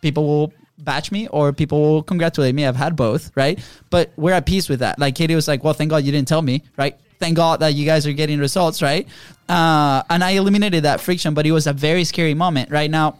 [0.00, 2.64] People will batch me or people will congratulate me.
[2.66, 3.58] I've had both, right?
[3.90, 4.98] But we're at peace with that.
[4.98, 6.96] Like Katie was like, well, thank God you didn't tell me, right?
[7.18, 9.06] Thank God that you guys are getting results, right?
[9.48, 12.70] Uh, and I eliminated that friction, but it was a very scary moment.
[12.70, 13.18] Right now,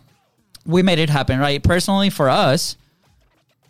[0.65, 1.63] we made it happen, right?
[1.63, 2.77] Personally, for us,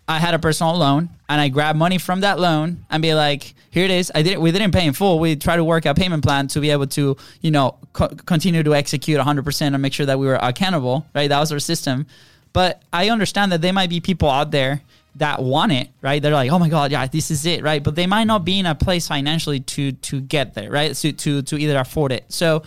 [0.09, 3.55] I had a personal loan and I grabbed money from that loan and be like,
[3.71, 4.13] here it is.
[4.15, 5.19] I didn't, we didn't pay in full.
[5.19, 8.63] We tried to work a payment plan to be able to, you know, co- continue
[8.63, 11.29] to execute 100% and make sure that we were accountable, right?
[11.29, 12.07] That was our system.
[12.53, 14.81] But I understand that there might be people out there
[15.19, 16.23] that want it, right?
[16.23, 17.83] They're like, oh my god, yeah, this is it, right?
[17.83, 20.95] But they might not be in a place financially to to get there, right?
[20.95, 22.25] To to to either afford it.
[22.29, 22.63] So.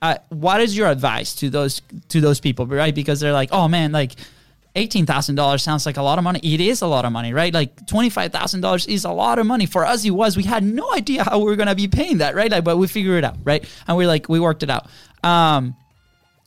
[0.00, 2.92] Uh, what is your advice to those to those people, right?
[2.92, 4.16] Because they're like, oh man, like
[4.74, 6.40] eighteen thousand dollars sounds like a lot of money.
[6.42, 7.54] It is a lot of money, right?
[7.54, 10.04] Like twenty five thousand dollars is a lot of money for us.
[10.04, 10.36] It was.
[10.36, 12.50] We had no idea how we were gonna be paying that, right?
[12.50, 13.64] Like, but we figured it out, right?
[13.86, 14.88] And we're like, we worked it out.
[15.22, 15.76] Um,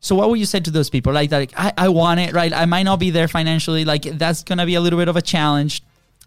[0.01, 1.13] so what would you say to those people?
[1.13, 2.53] Like, like I, I want it, right?
[2.53, 3.86] I might not be there financially.
[3.86, 5.81] Like that's gonna be a little bit of a challenge.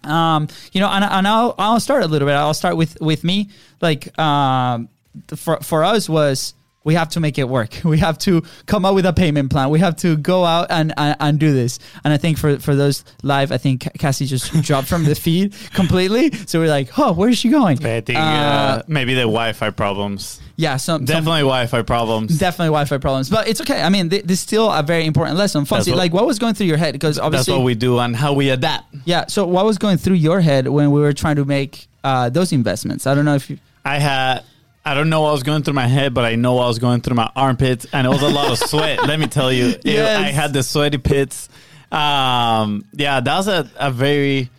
[0.05, 2.35] Um, you know, and, and I'll I'll start a little bit.
[2.35, 3.51] I'll start with with me.
[3.81, 4.89] Like, um,
[5.37, 6.55] for for us was
[6.89, 7.81] we have to make it work.
[7.85, 9.71] We have to come up with a payment plan.
[9.71, 11.79] We have to go out and, and, and do this.
[12.05, 15.55] And I think for, for those live, I think Cassie just dropped from the feed
[15.75, 16.33] completely.
[16.47, 17.85] So we're like, oh, where's she going?
[17.85, 20.41] I think uh, uh, maybe the Wi-Fi problems.
[20.59, 22.37] Yeah, some definitely some, Wi-Fi problems.
[22.37, 23.81] Definitely Wi-Fi problems, but it's okay.
[23.81, 25.65] I mean, th- this is still a very important lesson.
[25.65, 26.95] Fonzie, like, what was going through your head?
[26.95, 28.93] Because obviously, that's what we do and how we adapt.
[29.05, 29.27] Yeah.
[29.29, 32.51] So, what was going through your head when we were trying to make uh, those
[32.51, 33.07] investments?
[33.07, 33.59] I don't know if you.
[33.85, 34.43] I had
[34.85, 37.03] I don't know what was going through my head, but I know what was going
[37.03, 39.07] through my armpits, and it was a lot of sweat.
[39.07, 39.99] Let me tell you, it.
[40.01, 41.49] I had the sweaty pits.
[41.93, 44.51] Um, yeah, that was a, a very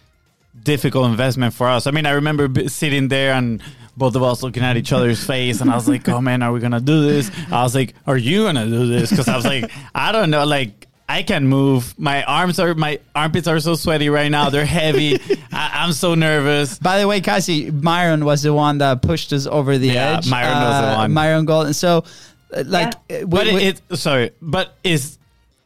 [0.64, 1.88] difficult investment for us.
[1.88, 3.62] I mean, I remember sitting there and
[4.00, 6.52] both of us looking at each other's face, and I was like, "Oh man, are
[6.52, 9.46] we gonna do this?" I was like, "Are you gonna do this?" Because I was
[9.46, 11.98] like, "I don't know." Like I can move.
[11.98, 14.52] My arms are my armpits are so sweaty right now.
[14.52, 15.20] They're heavy.
[15.52, 16.78] I, am so nervous.
[16.78, 20.30] By the way, Cassie, Myron was the one that pushed us over the yeah, edge.
[20.30, 21.12] Myron uh, was the uh, one.
[21.12, 21.74] Myron Golden.
[21.74, 22.06] So,
[22.56, 23.22] uh, like, yeah.
[23.22, 25.18] Uh, but we, it, it, sorry, but it's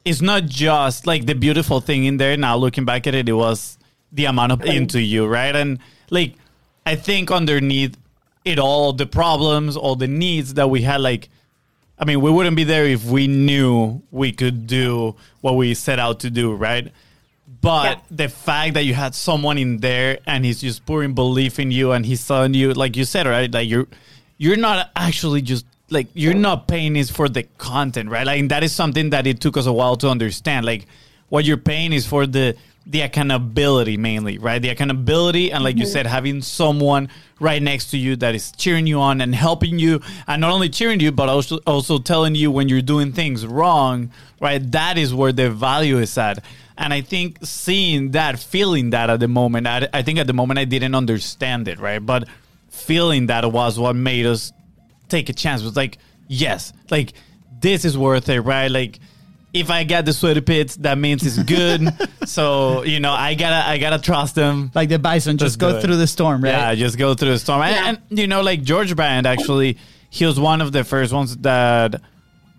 [0.06, 2.38] it's not just like the beautiful thing in there.
[2.38, 3.78] Now looking back at it, it was
[4.14, 5.54] the amount of into you, right?
[5.54, 6.36] And like,
[6.86, 7.98] I think underneath
[8.46, 11.30] it all, the problems, all the needs that we had, like
[11.98, 16.00] I mean, we wouldn't be there if we knew we could do what we set
[16.00, 16.92] out to do, right?
[17.62, 18.04] But yeah.
[18.12, 21.92] the fact that you had someone in there and he's just pouring belief in you
[21.92, 23.50] and he's telling you, like you said, right?
[23.52, 23.88] Like you're
[24.38, 28.26] you're not actually just like you're not paying is for the content, right?
[28.26, 30.66] Like that is something that it took us a while to understand.
[30.66, 30.88] Like
[31.30, 34.62] what you're paying is for the the accountability mainly, right?
[34.62, 35.82] The accountability and like mm-hmm.
[35.82, 39.80] you said, having someone right next to you that is cheering you on and helping
[39.80, 43.46] you and not only cheering you but also also telling you when you're doing things
[43.46, 44.72] wrong, right?
[44.72, 46.44] That is where the value is at.
[46.78, 50.34] And I think seeing that, feeling that at the moment, I, I think at the
[50.34, 52.00] moment I didn't understand it, right?
[52.00, 52.28] But
[52.70, 54.52] feeling that was what made us
[55.08, 55.62] take a chance.
[55.62, 57.14] It was like, yes, like
[57.62, 58.70] this is worth it, right?
[58.70, 59.00] Like
[59.54, 61.88] if I get the sweaty pits, that means it's good.
[62.28, 64.72] so you know, I gotta I gotta trust them.
[64.74, 66.52] Like the bison, just go through the storm, right?
[66.52, 67.62] Yeah, just go through the storm.
[67.62, 67.90] Yeah.
[67.90, 69.78] And, and, you know, like George Brand actually,
[70.10, 72.02] he was one of the first ones that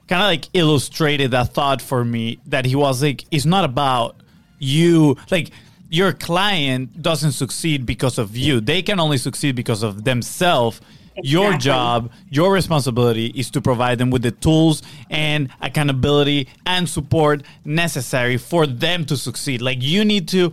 [0.06, 2.38] kind of like illustrated that thought for me.
[2.46, 4.16] That he was like, it's not about
[4.58, 5.50] you, like.
[5.90, 8.60] Your client doesn't succeed because of you.
[8.60, 10.80] They can only succeed because of themselves
[11.16, 11.30] Exactly.
[11.30, 17.42] Your job, your responsibility is to provide them with the tools and accountability and support
[17.64, 19.62] necessary for them to succeed.
[19.62, 20.52] Like you need to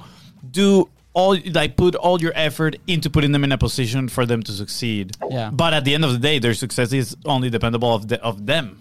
[0.49, 4.43] do all like put all your effort into putting them in a position for them
[4.43, 5.17] to succeed.
[5.29, 5.49] Yeah.
[5.51, 8.45] But at the end of the day, their success is only dependable of the, of
[8.45, 8.80] them.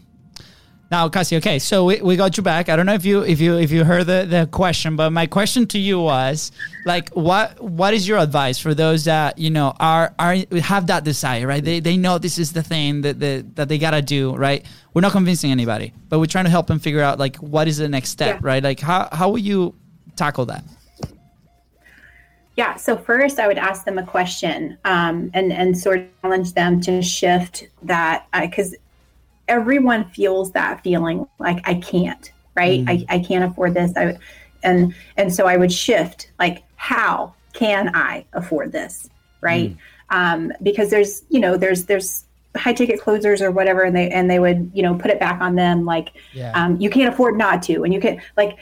[0.91, 2.69] Now, Cassie, okay, so we, we got you back.
[2.69, 5.27] I don't know if you if you if you heard the, the question, but my
[5.27, 6.51] question to you was
[6.85, 11.05] like what what is your advice for those that, you know, are are have that
[11.05, 11.63] desire, right?
[11.63, 14.67] They they know this is the thing that that, that they gotta do, right?
[14.93, 17.77] We're not convincing anybody, but we're trying to help them figure out like what is
[17.77, 18.49] the next step, yeah.
[18.49, 18.63] right?
[18.63, 19.77] Like how how will you
[20.17, 20.65] tackle that?
[22.57, 22.75] Yeah.
[22.75, 26.81] So first, I would ask them a question, um, and and sort of challenge them
[26.81, 28.77] to shift that because uh,
[29.51, 32.81] everyone feels that feeling like I can't, right?
[32.81, 32.89] Mm.
[33.11, 33.93] I, I can't afford this.
[33.97, 34.19] I would,
[34.63, 39.11] and and so I would shift like how can I afford this,
[39.43, 39.71] right?
[39.71, 39.77] Mm.
[40.11, 42.25] Um, because there's you know there's there's
[42.57, 45.41] high ticket closers or whatever, and they and they would you know put it back
[45.41, 46.53] on them like yeah.
[46.53, 48.57] um, you can't afford not to, and you can like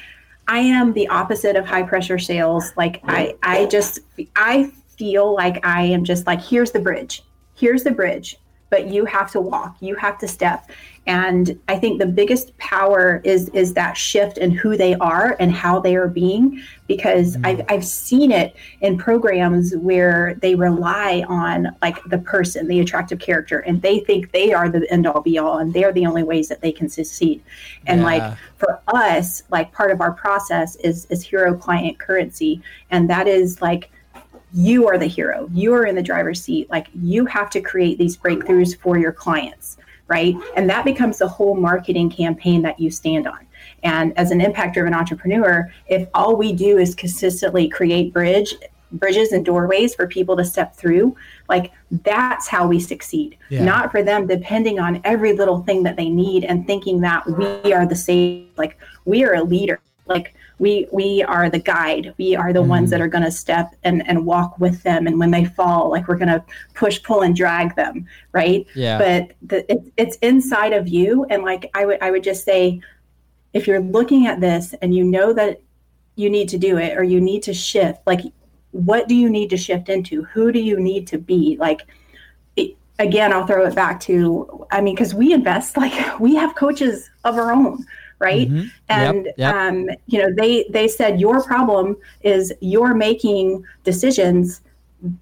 [0.48, 2.72] I am the opposite of high pressure sales.
[2.76, 4.00] Like I I just
[4.34, 7.22] I feel like I am just like here's the bridge,
[7.54, 8.38] here's the bridge
[8.70, 10.70] but you have to walk you have to step
[11.06, 15.52] and i think the biggest power is is that shift in who they are and
[15.52, 17.46] how they are being because mm.
[17.46, 23.18] I've, I've seen it in programs where they rely on like the person the attractive
[23.18, 26.22] character and they think they are the end all be all and they're the only
[26.22, 27.42] ways that they can succeed
[27.86, 28.06] and yeah.
[28.06, 33.28] like for us like part of our process is is hero client currency and that
[33.28, 33.90] is like
[34.52, 35.48] you are the hero.
[35.52, 36.70] You are in the driver's seat.
[36.70, 39.76] Like you have to create these breakthroughs for your clients.
[40.08, 40.34] right?
[40.56, 43.46] And that becomes the whole marketing campaign that you stand on.
[43.82, 48.54] And as an impact driven entrepreneur, if all we do is consistently create bridge
[48.92, 51.14] bridges and doorways for people to step through,
[51.50, 53.36] like that's how we succeed.
[53.50, 53.62] Yeah.
[53.62, 57.74] Not for them depending on every little thing that they need and thinking that we
[57.74, 59.78] are the same, like we are a leader.
[60.06, 62.14] Like we we are the guide.
[62.18, 63.04] We are the ones that mm-hmm.
[63.04, 65.06] are going to step and and walk with them.
[65.06, 66.44] And when they fall, like we're going to
[66.74, 68.66] push, pull, and drag them, right?
[68.74, 68.98] Yeah.
[68.98, 71.24] But the, it, it's inside of you.
[71.30, 72.80] And like I would I would just say,
[73.52, 75.60] if you're looking at this and you know that
[76.16, 78.20] you need to do it or you need to shift, like
[78.72, 80.24] what do you need to shift into?
[80.24, 81.56] Who do you need to be?
[81.58, 81.86] Like
[82.56, 86.56] it, again, I'll throw it back to I mean, because we invest like we have
[86.56, 87.84] coaches of our own
[88.18, 88.48] right?
[88.48, 88.62] Mhm.
[88.64, 89.54] Yep, and yep.
[89.54, 94.60] um, you know they they said your problem is you're making decisions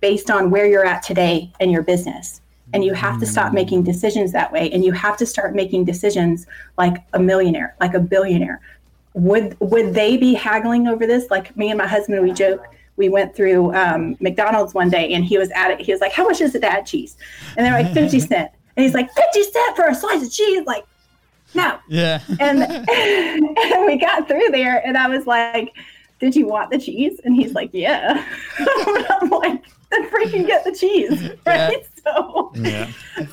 [0.00, 2.40] based on where you're at today in your business.
[2.72, 4.70] And you have to stop making decisions that way.
[4.72, 8.60] And you have to start making decisions like a millionaire like a billionaire.
[9.14, 11.30] Would would they be haggling over this?
[11.30, 12.66] Like me and my husband we joke
[12.96, 15.80] we went through um, mcdonald's one day and he was at it.
[15.80, 17.16] He was like how much is it to add cheese?
[17.56, 18.50] And they're like 50 cent.
[18.76, 20.66] And he's like 50 cent for a slice of cheese?
[20.66, 20.84] Like
[21.56, 21.78] no.
[21.88, 22.20] Yeah.
[22.40, 25.72] and, and we got through there and i was like
[26.18, 27.20] did you want the cheese?
[27.24, 28.24] And he's like yeah.
[29.20, 31.30] I'm like then freaking get the cheese.
[31.46, 31.86] Right?
[32.02, 32.90] So Yeah.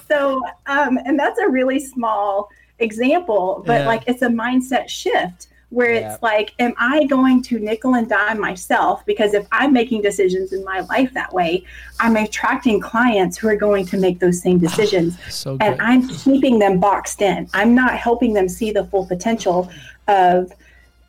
[0.09, 2.49] so um and that's a really small
[2.79, 3.87] example but Yeah.
[3.87, 6.13] like it's a mindset shift where Yeah.
[6.13, 10.53] it's like am i going to nickel and dime myself because if i'm making decisions
[10.53, 11.65] in my life that way
[11.99, 15.81] i'm attracting clients who are going to make those same decisions So and.
[15.81, 17.49] I'm keeping them boxed in.
[17.53, 19.69] I'm not helping them see the full potential
[20.07, 20.51] of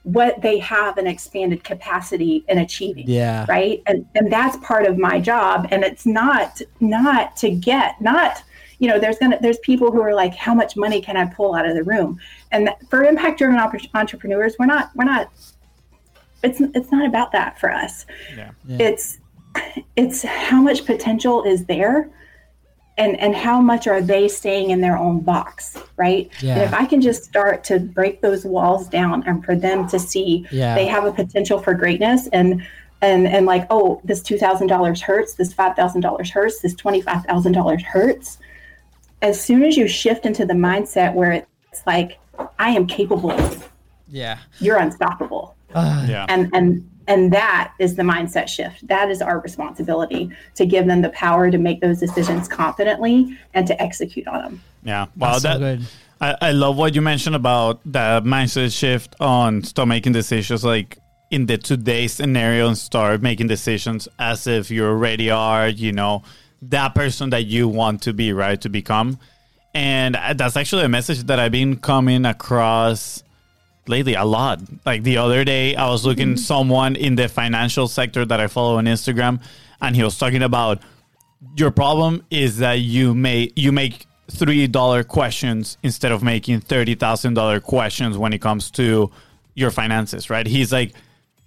[0.02, 3.04] what they have an expanded capacity in achieving.
[3.08, 3.46] Yeah.
[3.48, 3.82] Right.
[3.86, 5.68] And and that's part of my job.
[5.70, 8.42] And it's not not to get, not,
[8.84, 11.54] you know, there's gonna there's people who are like, how much money can I pull
[11.54, 12.20] out of the room?
[12.52, 13.58] And that, for impact driven
[13.94, 15.30] entrepreneurs, we're not, we're not,
[16.42, 18.04] it's it's not about that for us
[18.36, 18.50] Yeah.
[18.66, 18.86] Yeah.
[18.88, 19.18] it's
[19.96, 22.10] it's how much potential is there
[22.98, 26.64] and and how much are they staying in their own box right and Yeah.
[26.66, 30.46] if i can just start to break those walls down and for them to see
[30.50, 30.74] Yeah.
[30.74, 32.62] they have a potential for greatness and
[33.00, 38.36] and and like oh this $2000 hurts this $5000 hurts this $25000 hurts
[39.22, 42.18] as soon as you shift into the mindset where it's like
[42.58, 43.36] i am capable
[44.08, 44.38] Yeah.
[44.60, 46.26] you're unstoppable Ah, Yeah.
[46.28, 51.02] and and and that is the mindset shift that is our responsibility to give them
[51.02, 55.06] the power to make those decisions confidently and to execute on them Yeah.
[55.16, 55.30] Wow.
[55.32, 55.86] that's so that good.
[56.20, 60.98] I, I love what you mentioned about the mindset shift on start making decisions like
[61.30, 66.22] in the today scenario and start making decisions as if you already are, you know,
[66.70, 68.60] that person that you want to be, right?
[68.60, 69.18] To become.
[69.74, 73.22] And uh, that's actually a message that I've been coming across
[73.86, 74.60] lately a lot.
[74.86, 78.78] Like the other day, I was looking someone in the financial sector that I follow
[78.78, 79.42] on Instagram,
[79.80, 80.80] and he was talking about
[81.56, 86.94] your problem is that you may you make three dollar questions instead of making thirty
[86.94, 89.10] thousand dollar questions when it comes to
[89.54, 90.46] your finances, right?
[90.46, 90.92] He's like,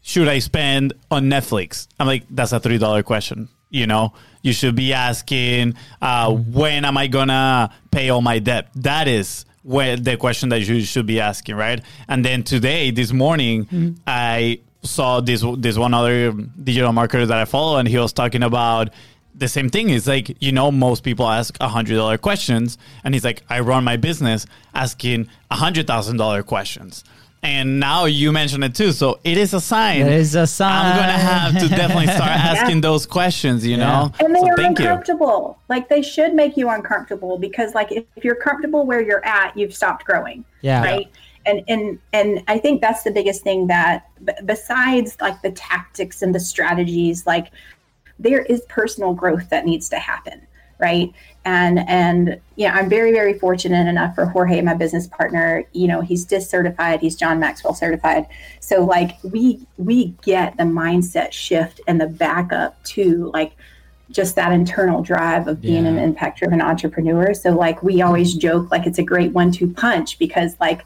[0.01, 1.88] should I spend on Netflix?
[1.99, 3.49] I'm like, that's a three dollar question.
[3.70, 4.13] You know,
[4.47, 8.69] you should be asking, uh, when am I gonna pay all my debt?
[8.75, 11.81] That is where the question that you should be asking, right?
[12.07, 17.45] And then today, this morning, I saw this this one other digital marketer that I
[17.45, 18.89] follow, and he was talking about
[19.35, 19.89] the same thing.
[19.89, 23.59] It's like you know, most people ask a hundred dollar questions, and he's like, I
[23.59, 27.03] run my business asking a hundred thousand dollar questions.
[27.43, 30.01] And now you mentioned it too, so it is a sign.
[30.01, 30.85] It is a sign.
[30.85, 33.65] I'm gonna have to definitely start asking those questions.
[33.65, 34.85] You know, and they so are thank you.
[34.85, 39.23] uncomfortable like they should make you uncomfortable because like if, if you're comfortable where you're
[39.25, 40.81] at you've stopped growing Yeah.
[40.83, 41.07] right
[41.45, 46.21] and and and i think that's the biggest thing that b- besides like the tactics
[46.21, 47.51] and the strategies like
[48.19, 50.45] there is personal growth that needs to happen
[50.80, 51.11] right?
[51.45, 55.63] And and yeah i'm very very fortunate enough for jorge my business partner.
[55.71, 58.28] You know he's DISC certified he's john maxwell certified.
[58.59, 63.53] So like we we get the mindset shift and the backup to like
[64.09, 67.34] just that internal drive of being an impact driven entrepreneur.
[67.34, 70.84] So like we always joke like it's a great one two punch because like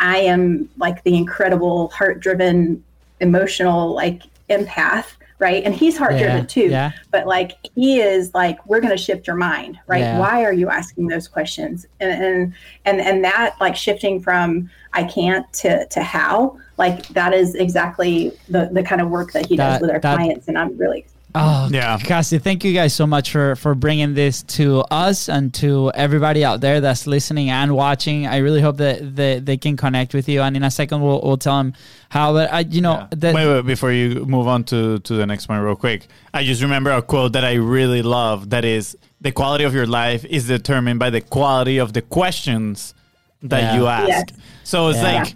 [0.00, 2.82] i am like the incredible heart driven
[3.20, 5.06] emotional like empath
[5.38, 6.92] right and he's heart driven Yeah, too yeah.
[7.10, 10.18] but like he is like we're going to shift your mind right Yeah.
[10.18, 12.54] why are you asking those questions and and
[12.84, 18.32] and, and that like shifting from i can't to to how like that is exactly
[18.48, 20.76] the the kind of work that he That- does with our that- clients and i'm
[20.78, 21.04] really
[21.36, 21.98] Oh, Yeah.
[21.98, 26.44] Cassie, thank you guys so much for for bringing this to us and to everybody
[26.44, 28.26] out there that's listening and watching.
[28.28, 30.42] I really hope that, that they can connect with you.
[30.42, 31.74] And in a second, we'll, we'll tell them
[32.08, 32.32] how.
[32.34, 33.06] But I, you know, Yeah.
[33.16, 36.06] that wait, wait, before you move on to, to the next one, real quick.
[36.32, 39.86] I just remember a quote that I really love that is the quality of your
[39.86, 42.94] life is determined by the quality of the questions
[43.42, 43.76] that Yeah.
[43.76, 44.08] you ask.
[44.08, 44.24] Yes.
[44.62, 45.22] So it's Yeah.
[45.24, 45.34] like,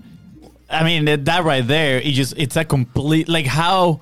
[0.70, 4.00] I mean, that that right there, it just, it's a complete, like, how,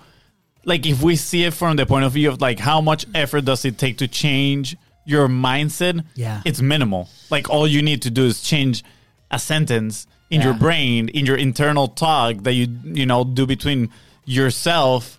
[0.67, 3.47] like, if we see it from the point of view of, like, how much effort
[3.47, 6.05] does it take to change your mindset?
[6.15, 6.43] Yeah.
[6.45, 7.09] It's minimal.
[7.31, 8.85] Like, all you need to do is change
[9.31, 13.91] a sentence in your brain, in your internal talk that you, you know, do between
[14.25, 15.19] yourself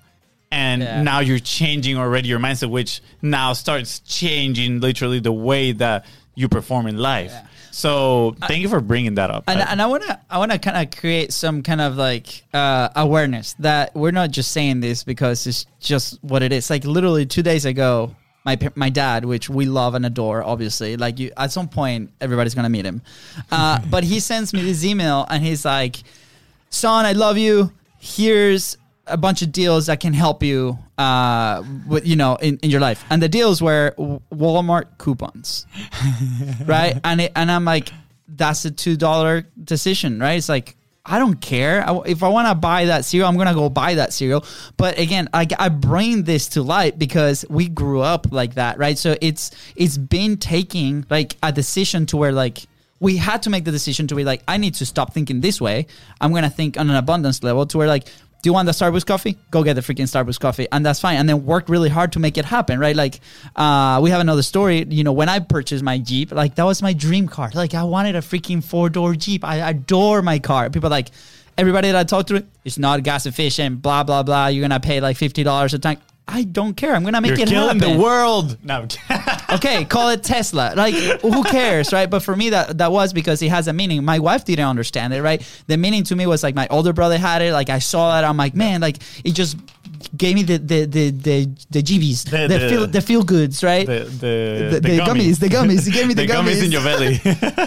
[0.51, 1.01] and Yeah.
[1.01, 6.47] now you're changing already your mindset which now starts changing literally the way that you
[6.47, 7.33] perform in life
[7.71, 10.51] so thank you for bringing that up and, I- and I want to I want
[10.51, 14.79] to kind of create some kind of like uh, awareness that we're not just saying
[14.81, 16.69] this because it's just what it is.
[16.69, 18.15] Like literally two days ago,
[18.45, 22.55] my my dad, which we love and adore, obviously, like you at some point everybody's
[22.55, 23.01] gonna meet him,
[23.51, 25.97] uh, but he sends me this email and he's like,
[26.69, 27.71] "Son, I love you.
[27.99, 28.77] Here's."
[29.07, 32.81] A bunch of deals that can help you, uh, with you know, in, in your
[32.81, 35.65] life, and the deals were Walmart coupons,
[36.65, 36.99] right?
[37.03, 37.89] And it, and I'm like,
[38.27, 40.33] that's a two dollar decision, right?
[40.33, 40.77] It's like
[41.07, 43.95] I don't care I, if I want to buy that cereal, I'm gonna go buy
[43.95, 44.45] that cereal.
[44.75, 48.97] But again, I, I bring this to light because we grew up like that, right?
[48.97, 52.59] So it's it's been taking like a decision to where like
[52.99, 55.61] we had to make the decision to be like I need to stop thinking this
[55.61, 55.87] way.
[56.19, 58.07] I'm gonna think on an abundance level to where like
[58.41, 59.37] do you want the Starbucks coffee?
[59.49, 61.17] Go get the freaking Starbucks coffee, and that's fine.
[61.17, 62.95] And then work really hard to make it happen, right?
[62.95, 63.19] Like,
[63.55, 64.85] uh, we have another story.
[64.87, 67.49] You know, when I purchased my Jeep, like that was my dream car.
[67.53, 69.43] Like, I wanted a freaking four door Jeep.
[69.43, 70.69] I adore my car.
[70.69, 71.09] People like,
[71.57, 73.81] everybody that I talk to, it's not gas efficient.
[73.81, 74.47] Blah blah blah.
[74.47, 75.99] You're gonna pay like fifty dollars a tank.
[76.29, 76.93] I don't care.
[76.93, 78.85] I'm gonna make you're it killing happen the world no
[79.53, 80.73] okay, call it Tesla.
[80.75, 82.09] Like, who cares, right?
[82.09, 84.03] But for me, that that was because it has a meaning.
[84.03, 85.41] My wife didn't understand it, right?
[85.67, 87.53] The meaning to me was like my older brother had it.
[87.53, 89.57] Like I saw that, I'm like, man, like it just
[90.15, 93.63] gave me the the the the, the GBs, The- the, the- feel the feel goods,
[93.63, 93.85] right?
[93.85, 95.85] the, the, The- the gummies, the gummies.
[95.85, 97.19] You gave me the gummies in your belly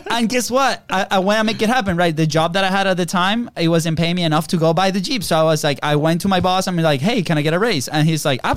[0.10, 0.82] and guess what?
[0.90, 2.14] I, I want to make it happen, right?
[2.14, 4.72] The job that I had at the time, it wasn't paying me enough to go
[4.72, 5.22] buy the Jeep.
[5.24, 6.66] So I was like, I went to my boss.
[6.68, 7.88] I'm like, hey, can I get a raise?
[7.88, 8.54] And he's like, uh,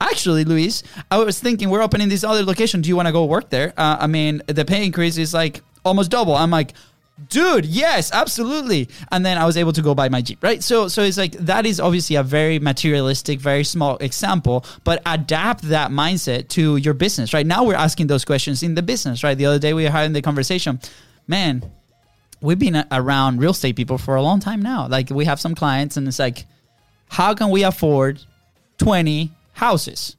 [0.00, 2.80] actually, Luis, I was thinking we're opening this other location.
[2.80, 3.72] Do you want to go work there?
[3.76, 6.34] Uh, I mean, the pay increase is like almost double.
[6.34, 6.72] I'm like,
[7.28, 8.88] dude yes absolutely.
[9.10, 10.62] And then i was able to go buy my jeep right?
[10.62, 15.62] So so it's like that is obviously a very materialistic very small example but adapt
[15.62, 17.46] that mindset to your business right?
[17.46, 19.36] Now we're asking those questions in the business right?
[19.36, 20.80] The other day we were having the conversation.
[21.26, 21.70] Man
[22.42, 24.86] we've been around real estate people for a long time now.
[24.86, 26.44] Like we have some clients and it's like
[27.08, 28.20] how can we afford
[28.78, 30.16] 20 houses?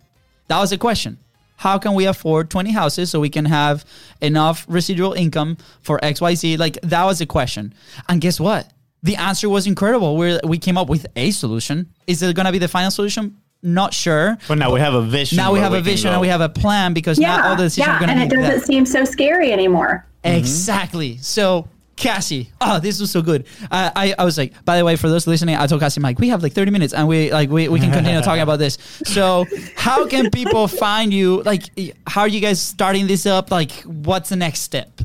[0.48, 1.20] That was the question.
[1.58, 3.84] How can we afford 20 houses so we can have
[4.22, 6.58] enough residual income for XYZ?
[6.58, 7.74] Like that was the question.
[8.08, 8.72] And guess what?
[9.04, 10.18] The answer was incredible.
[10.18, 11.92] We we came up with a solution.
[12.08, 13.38] Is it going to be the final solution?
[13.64, 14.38] Not sure.
[14.48, 16.42] but now we have a vision Now we where have a vision and we have
[16.42, 18.66] a plan because Yeah, now all the decisions yeah, are going and it doesn't that.
[18.66, 20.06] seem so scary anymore.
[20.24, 20.38] Mm-hmm.
[20.38, 21.18] Exactly.
[21.18, 21.68] So
[21.98, 23.46] Cassie, oh, this was so good.
[23.72, 26.04] I, I, I was like, by the way, for those listening, I told Cassie, I'm
[26.04, 28.60] like, we have like 30 minutes and we like we, we can continue talking about
[28.60, 28.78] this.
[29.04, 29.46] So
[29.76, 31.42] how can people find you?
[31.42, 31.64] Like,
[32.06, 33.52] how are you guys starting this up?
[33.52, 35.02] Like, what's the next step?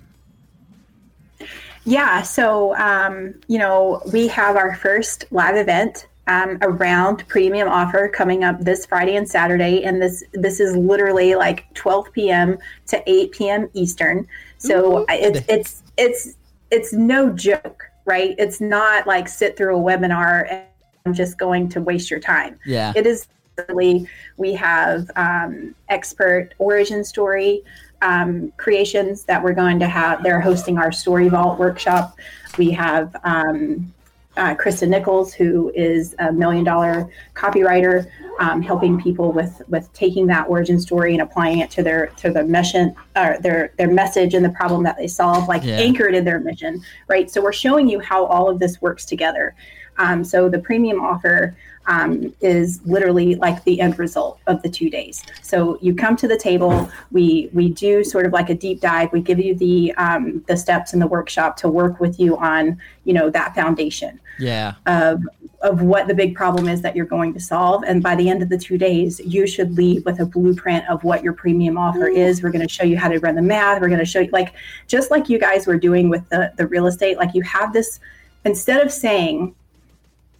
[1.85, 8.09] Yeah, so um, you know, we have our first live event um, around premium offer
[8.09, 12.59] coming up this Friday and Saturday, and this this is literally like 12 p.m.
[12.87, 13.71] to 8 p.m.
[13.73, 14.29] Eastern.
[14.59, 16.37] So it's it's it's
[16.73, 18.35] it's no joke, right?
[18.39, 20.65] It's not like sit through a webinar and
[21.05, 22.59] I'm just going to waste your time.
[22.65, 22.93] Yeah.
[22.97, 24.09] It is literally
[24.39, 27.63] we have um, expert origin story
[28.01, 30.23] um, creations that we're going to have.
[30.23, 32.19] They're hosting our Story Vault workshop.
[32.59, 33.93] We have um,
[34.37, 38.07] uh, Krista Nichols, who is a million dollar copywriter,
[38.41, 42.31] um, helping people with with taking that origin story and applying it to their to
[42.31, 45.77] their mission, or their their message and the problem that they solve, like Yeah.
[45.77, 47.31] anchored in their mission, right?
[47.31, 49.55] So we're showing you how all of this works together.
[49.99, 51.55] Um, so the premium offer
[51.87, 55.23] um, is literally like the end result of the two days.
[55.43, 56.91] So you come to the table.
[57.11, 59.13] We we do sort of like a deep dive.
[59.13, 62.79] We give you the um, the steps in the workshop to work with you on
[63.05, 64.75] you know that foundation Yeah.
[64.87, 65.21] of
[65.63, 67.85] of what the big problem is that you're going to solve.
[67.87, 71.05] And by the end of the two days, you should leave with a blueprint of
[71.05, 72.43] what your premium offer is.
[72.43, 73.81] We're going to show you how to run the math.
[73.81, 74.55] We're going to show you like
[74.89, 77.17] just like you guys were doing with the the real estate.
[77.17, 78.01] Like you have this
[78.45, 79.55] instead of saying,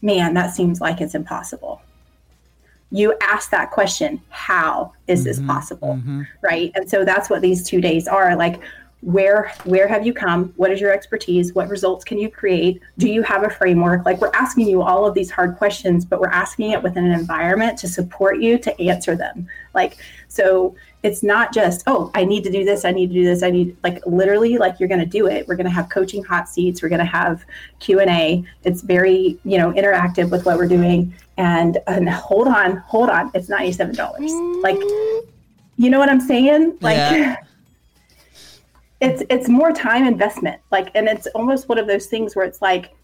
[0.03, 1.81] "Man, that seems like it's impossible."
[2.93, 6.23] you ask that question how is this mm-hmm, possible mm-hmm.
[6.43, 6.71] right?
[6.75, 8.61] And so that's what these two days are like
[9.01, 10.53] where where have you come?
[10.57, 11.55] What is your expertise?
[11.55, 12.81] What results can you create?
[12.99, 14.07] Do you have a framework?
[14.07, 17.19] Like we're asking you all of these hard questions but we're asking it within an
[17.19, 19.49] environment to support you to answer them.
[19.75, 19.97] Like
[20.29, 23.43] so it's not just oh i need to do this i need to do this
[23.43, 25.47] i need like literally like you're going to do it.
[25.49, 26.83] We're going to have coaching hot seats.
[26.83, 27.45] We're going to have
[27.81, 31.15] q&a it's very you know interactive with what we're doing.
[31.39, 33.31] And, and hold on hold on.
[33.35, 34.81] It's $97 like
[35.77, 36.79] you know what i'm saying?
[36.81, 37.37] Like Yeah.
[39.01, 40.61] it's it's more time investment.
[40.71, 42.95] Like and it's almost one of those things where it's like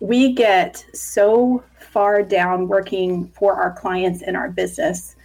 [0.00, 5.16] we get so far down working for our clients in our business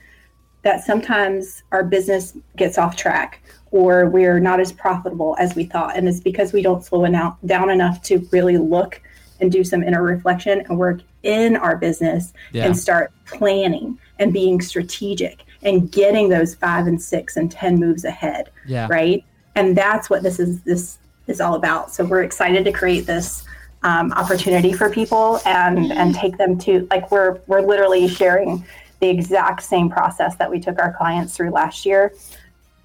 [0.64, 3.41] that sometimes our business gets off track
[3.72, 7.38] or we're not as profitable as we thought and it's because we don't slow enough,
[7.45, 9.01] down enough to really look
[9.39, 12.66] and do some inner reflection and work in our business Yeah.
[12.66, 18.05] and start planning and being strategic and getting those five and six and ten moves
[18.05, 18.88] ahead Yeah.
[18.89, 19.24] right
[19.55, 20.97] and that's what this is this
[21.28, 23.43] is all about so we're excited to create this
[23.84, 28.64] um, opportunity for people and and take them to like we're we're literally sharing
[29.04, 32.14] the exact same process that we took our clients through last year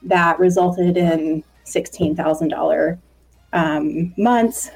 [0.03, 2.99] that resulted in $16000
[3.53, 4.71] um, months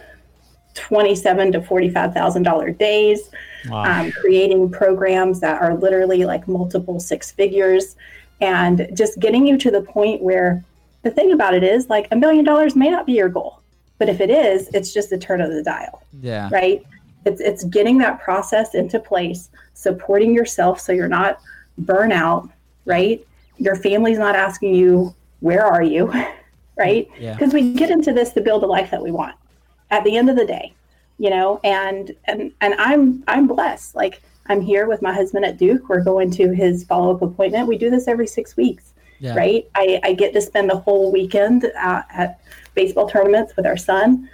[0.74, 3.28] 27 to $45000 days
[3.68, 3.84] Wow.
[3.84, 7.94] um, creating programs that are literally like multiple six figures
[8.40, 10.64] and just getting you to the point where
[11.02, 13.60] the thing about it is like a million dollars may not be your goal
[13.98, 16.48] but if it is it's just a turn of the dial Yeah.
[16.52, 16.82] right
[17.24, 19.50] it's it's getting that process into place
[19.82, 21.40] supporting yourself so you're not
[21.82, 22.50] burnout
[22.84, 23.24] right?
[23.58, 26.12] Your family's not asking you where are you?
[26.74, 27.06] Right?
[27.20, 27.34] Yeah.
[27.34, 29.34] because we get into this to build a life that we want
[29.90, 30.72] at the end of the day
[31.18, 31.60] you know?
[31.62, 33.94] And and and i'm i'm blessed.
[33.94, 35.88] Like i'm here with my husband at duke.
[35.90, 37.68] We're going to his follow-up appointment.
[37.68, 39.34] We do this every six weeks Yeah.
[39.36, 39.68] right?
[39.74, 42.40] I, I get to spend the whole weekend uh, at
[42.74, 44.28] baseball tournaments with our son.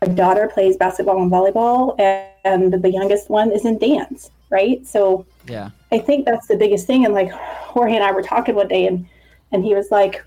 [0.00, 4.86] Our daughter plays basketball and volleyball and, and the youngest one is in dance right
[4.86, 5.70] so Yeah.
[5.92, 7.04] I think that's the biggest thing.
[7.04, 9.06] And like Jorge and I were talking one day, and
[9.52, 10.22] and he was like,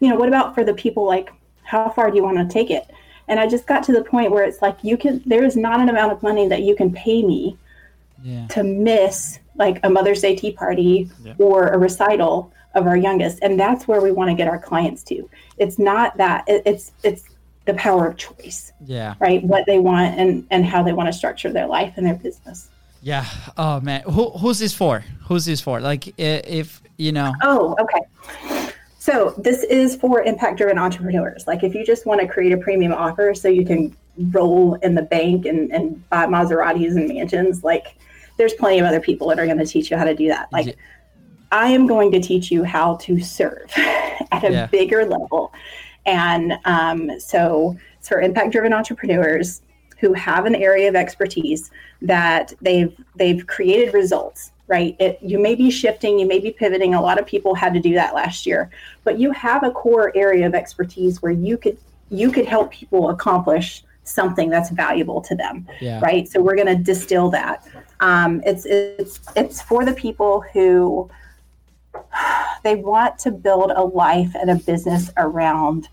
[0.00, 1.04] you know, what about for the people?
[1.06, 1.30] Like,
[1.62, 2.84] how far do you want to take it?
[3.28, 5.22] And I just got to the point where it's like you can.
[5.26, 7.56] There is not an amount of money that you can pay me
[8.22, 8.46] Yeah.
[8.48, 11.34] to miss like a Mother's Day tea party Yeah.
[11.38, 15.02] or a recital of our youngest, and that's where we want to get our clients
[15.04, 15.28] to.
[15.56, 16.44] It's not that.
[16.46, 17.24] It, it's it's
[17.64, 19.14] the power of choice, Yeah.
[19.18, 19.42] right?
[19.44, 22.68] What they want and and how they want to structure their life and their business.
[23.02, 23.24] Yeah.
[23.56, 25.04] Oh man, who who's this for?
[25.26, 25.80] Who's this for?
[25.80, 27.32] Like, if you know.
[27.42, 28.72] Oh, okay.
[28.98, 31.46] So this is for impact-driven entrepreneurs.
[31.46, 33.96] Like if you just want to create a premium offer so you can
[34.32, 37.96] roll in the bank and, and buy Maseratis and mansions, like
[38.36, 40.52] there's plenty of other people that are going to teach you how to do that.
[40.52, 40.72] Like Yeah.
[41.52, 44.66] I am going to teach you how to serve at a Yeah.
[44.66, 45.52] bigger level.
[46.04, 49.62] And um, so it's for impact-driven entrepreneurs
[49.98, 51.70] who have an area of expertise
[52.02, 54.94] that they've they've created results right?
[55.00, 56.94] It, you may be shifting you may be pivoting.
[56.94, 58.70] A lot of people had to do that last year.
[59.02, 61.78] But you have a core area of expertise where you could
[62.10, 66.00] you could help people accomplish something that's valuable to them Yeah.
[66.00, 66.26] right?
[66.28, 67.66] So we're going to distill that.
[68.00, 71.10] Um, it's it's it's for the people who
[72.62, 75.88] they want to build a life and a business around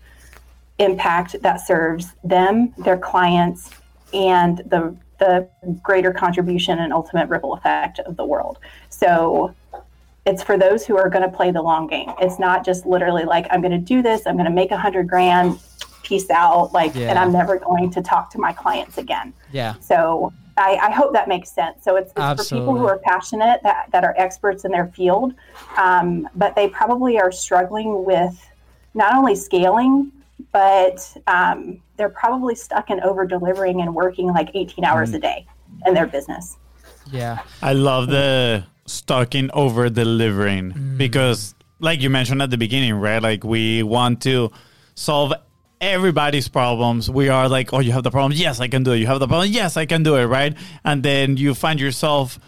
[0.78, 3.70] impact that serves them, their clients,
[4.12, 5.48] and the the
[5.82, 8.58] greater contribution and ultimate ripple effect of the world.
[8.90, 9.54] So
[10.26, 12.10] it's for those who are going to play the long game.
[12.20, 14.76] It's not just literally like I'm going to do this, I'm going to make a
[14.76, 15.58] hundred grand,
[16.02, 19.32] peace out, like, and I'm never going to talk to my clients again.
[19.52, 19.74] Yeah.
[19.80, 21.82] So I, I hope that makes sense.
[21.82, 25.34] So it's, it's for people who are passionate, that, that are experts in their field,
[25.76, 28.36] um, but they probably are struggling with
[28.94, 30.12] not only scaling,
[30.52, 35.46] but um, they're probably stuck in over delivering and working like 18 hours a day
[35.86, 36.56] in their business.
[37.10, 37.42] Yeah.
[37.62, 43.22] I love the stuck in over delivering because, like you mentioned at the beginning, right?
[43.22, 44.50] Like we want to
[44.94, 45.32] solve
[45.80, 47.10] everybody's problems.
[47.10, 48.32] We are like, oh, you have the problem.
[48.32, 48.98] Yes, I can do it.
[48.98, 49.50] You have the problem.
[49.50, 50.26] Yes, I can do it.
[50.26, 50.54] Right.
[50.84, 52.38] And then you find yourself,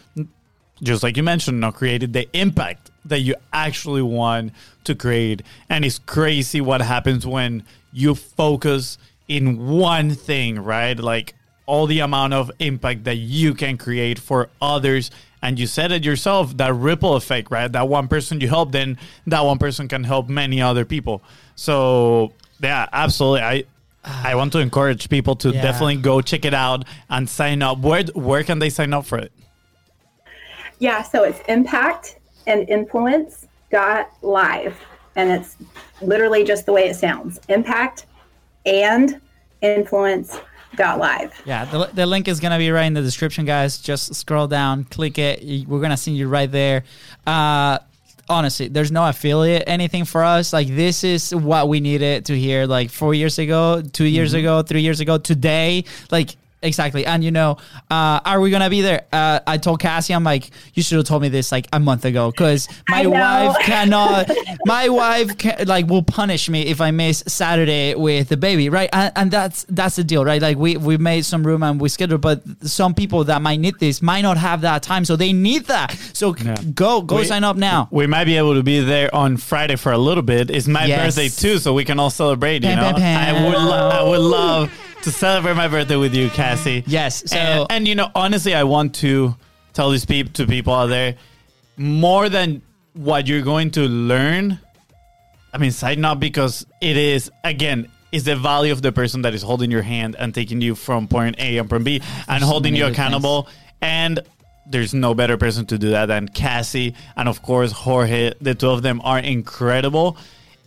[0.83, 4.53] just like you mentioned, not created the impact that you actually want
[4.85, 5.43] to create.
[5.69, 10.99] And it's crazy what happens when you focus in one thing, right?
[10.99, 11.35] Like
[11.67, 15.11] all the amount of impact that you can create for others.
[15.43, 17.71] And you said it yourself, that ripple effect, right?
[17.71, 21.23] That one person you help, then that one person can help many other people.
[21.55, 23.43] So yeah, absolutely.
[23.43, 23.65] I
[24.05, 25.61] I want to encourage people to Yeah.
[25.63, 27.79] definitely go check it out and sign up.
[27.79, 29.31] Where where can they sign up for it?
[30.79, 32.17] Yeah, so it's impact
[32.47, 34.77] and influence dot live.
[35.19, 35.57] And it's
[36.01, 37.41] literally just the way it sounds.
[37.49, 38.07] Impact
[38.65, 39.21] and
[39.63, 40.39] influence
[40.77, 41.35] dot live.
[41.45, 43.79] Yeah, the, the link is gonna be right in the description, guys.
[43.79, 45.67] Just scroll down, click it.
[45.67, 46.85] We're gonna see you right there.
[47.27, 47.81] Uh,
[48.29, 50.53] honestly, there's no affiliate anything for us.
[50.53, 52.67] Like this is what we needed to hear.
[52.67, 55.85] Like four years ago, two years ago, three years ago, today.
[56.13, 57.07] Like exactly.
[57.07, 57.59] And you know,
[57.91, 59.07] uh, are we gonna be there?
[59.13, 62.05] Uh, I told Cassie, I'm like, you should have told me this like a month
[62.05, 64.31] ago, because my wife cannot.
[64.67, 68.89] my wife can, like will punish me if I miss Saturday with the baby, right?
[68.93, 70.41] And, and that's that's the deal, right?
[70.43, 73.79] Like we we made some room and we scheduled, but some people that might need
[73.79, 75.93] this might not have that time, so they need that.
[76.13, 76.57] So Yeah.
[76.75, 77.89] go go We- sign up now.
[77.91, 80.51] We might be able to be there on Friday for a little bit.
[80.51, 81.15] It's my Yes.
[81.17, 82.63] birthday too, so we can all celebrate.
[82.63, 83.37] You Pam, know, pam, pam.
[83.37, 84.73] I would, lo- I would love
[85.03, 86.85] to celebrate my birthday with you, Cassie.
[86.87, 89.37] Yes, so- and, and you know, honestly, I want to
[89.73, 91.17] tell these people to people out there
[91.77, 92.63] more than
[92.95, 94.59] what you're going to learn.
[95.53, 99.35] I mean, side note because it is again is the value of the person that
[99.35, 102.75] is holding your hand and taking you from point A and point B and holding
[102.75, 103.49] you accountable.
[103.81, 104.21] And
[104.67, 108.33] there's no better person to do that than Cassie and of course Jorge.
[108.41, 110.17] The two of them are incredible.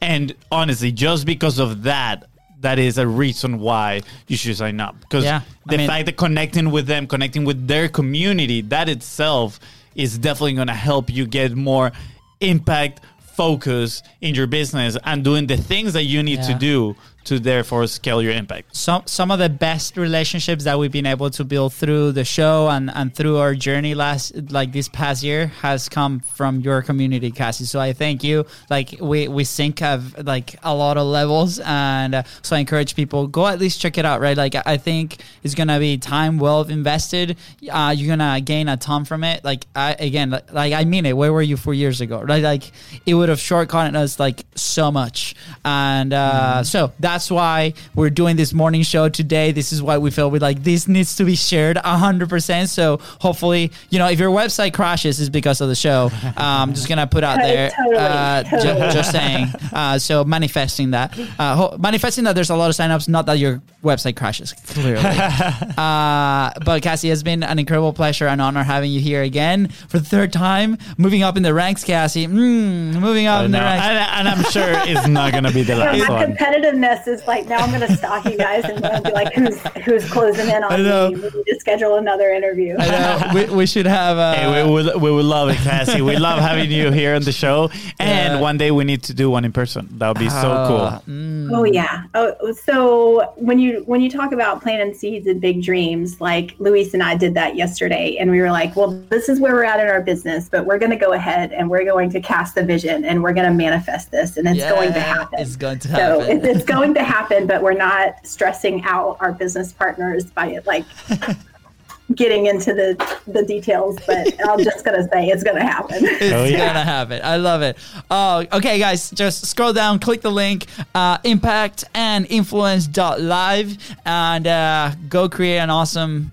[0.01, 2.27] And honestly, just because of that,
[2.61, 4.99] that is a reason why you should sign up.
[5.01, 8.87] Because Yeah, I the mean- fact that connecting with them, connecting with their community, that
[8.89, 9.59] itself
[9.95, 11.91] is definitely going to help you get more
[12.39, 13.01] impact,
[13.35, 16.95] focus in your business, and doing the things that you need to do
[17.25, 18.75] to therefore scale your impact.
[18.75, 22.67] some some of the best relationships that we've been able to build through the show
[22.69, 27.31] and and through our journey last like this past year has come from your community
[27.31, 27.65] cassie.
[27.65, 28.45] So i thank you.
[28.69, 32.95] Like we we sync of like a lot of levels and uh, so i encourage
[32.95, 34.37] people go at least check it out right?
[34.37, 37.37] Like i think it's gonna be time well invested.
[37.69, 39.43] Uh, you're gonna gain a ton from it.
[39.43, 41.15] Like i again like, like i mean it.
[41.15, 42.43] Where were you four years ago right?
[42.43, 42.71] Like
[43.05, 45.35] it would have shortcutted us like so much.
[45.65, 50.09] And uh, so that's why we're doing this morning show today this is why we
[50.09, 54.31] feel we like this needs to be shared 100% so hopefully you know if your
[54.31, 57.97] website crashes is because of the show uh, i'm just gonna put out there Totally,
[57.97, 62.69] uh, ju- just saying uh, so manifesting that uh, ho- manifesting that there's a lot
[62.69, 65.03] of signups not that your website crashes clearly
[65.77, 69.99] uh, but Cassie, it's been an incredible pleasure and honor having you here again for
[69.99, 70.77] the third time.
[70.97, 72.27] Moving up in the ranks, Cassie.
[72.27, 73.85] Mm, moving up in the ranks.
[73.85, 76.35] and, and I'm sure it's not going to be the Yeah, last my one.
[76.35, 80.09] competitiveness is like now I'm going to stalk you guys and be like, who's who's
[80.11, 81.09] closing in on know.
[81.09, 81.15] me?
[81.15, 82.75] We need to schedule another interview.
[82.79, 83.31] I know.
[83.33, 84.17] We, we should have.
[84.17, 86.01] Uh, Hey, we would we would love it, Cassie.
[86.01, 88.39] We love having you here on the show, and Yeah.
[88.39, 89.87] one day we need to do one in person.
[89.97, 91.13] That would be so uh, cool.
[91.13, 92.03] mm, Oh yeah.
[92.13, 96.93] Oh, so when you when you talk about planting seeds and big dreams, like Luis
[96.93, 99.79] and I did that yesterday, and we were like, well, this is where we're at
[99.79, 102.63] in our business, but we're going to go ahead and we're going to cast the
[102.63, 105.39] vision and we're going to manifest this, and it's going to happen.
[105.39, 106.37] It's going to so happen.
[106.37, 110.65] it's, it's going to happen, but we're not stressing out our business partners by it,
[110.65, 110.85] like
[112.15, 112.95] getting into the
[113.27, 113.97] the details.
[114.05, 115.97] But I'm just going to say it's going to happen.
[116.05, 116.67] It's Oh, yeah.
[116.67, 117.21] gonna happen.
[117.23, 117.77] I love it.
[118.09, 119.09] Oh, okay, guys.
[119.11, 125.29] Just scroll down, click the link, uh, impact and influence dot live, and uh, go
[125.29, 126.31] create an awesome,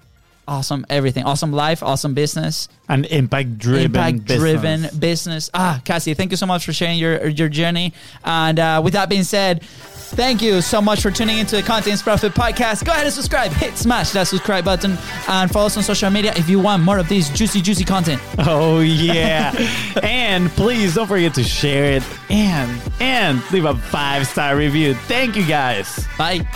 [0.48, 1.24] awesome everything.
[1.24, 5.48] Awesome life, awesome business, And impact driven, impact driven business.
[5.54, 7.92] Ah, Cassie, thank you so much for sharing your your journey.
[8.24, 9.62] And uh, with that being said,
[10.10, 12.84] thank you so much for tuning into the Content Profit Podcast.
[12.84, 13.52] Go ahead and subscribe.
[13.52, 14.98] Hit smash that subscribe button
[15.28, 18.20] and follow us on social media if you want more of these juicy, juicy content.
[18.38, 19.52] Oh yeah,
[20.02, 24.94] and please don't forget to share it and and leave a five star review.
[24.94, 26.06] Thank you guys.
[26.16, 26.48] Bye.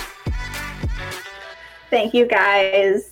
[1.90, 3.11] Thank you guys.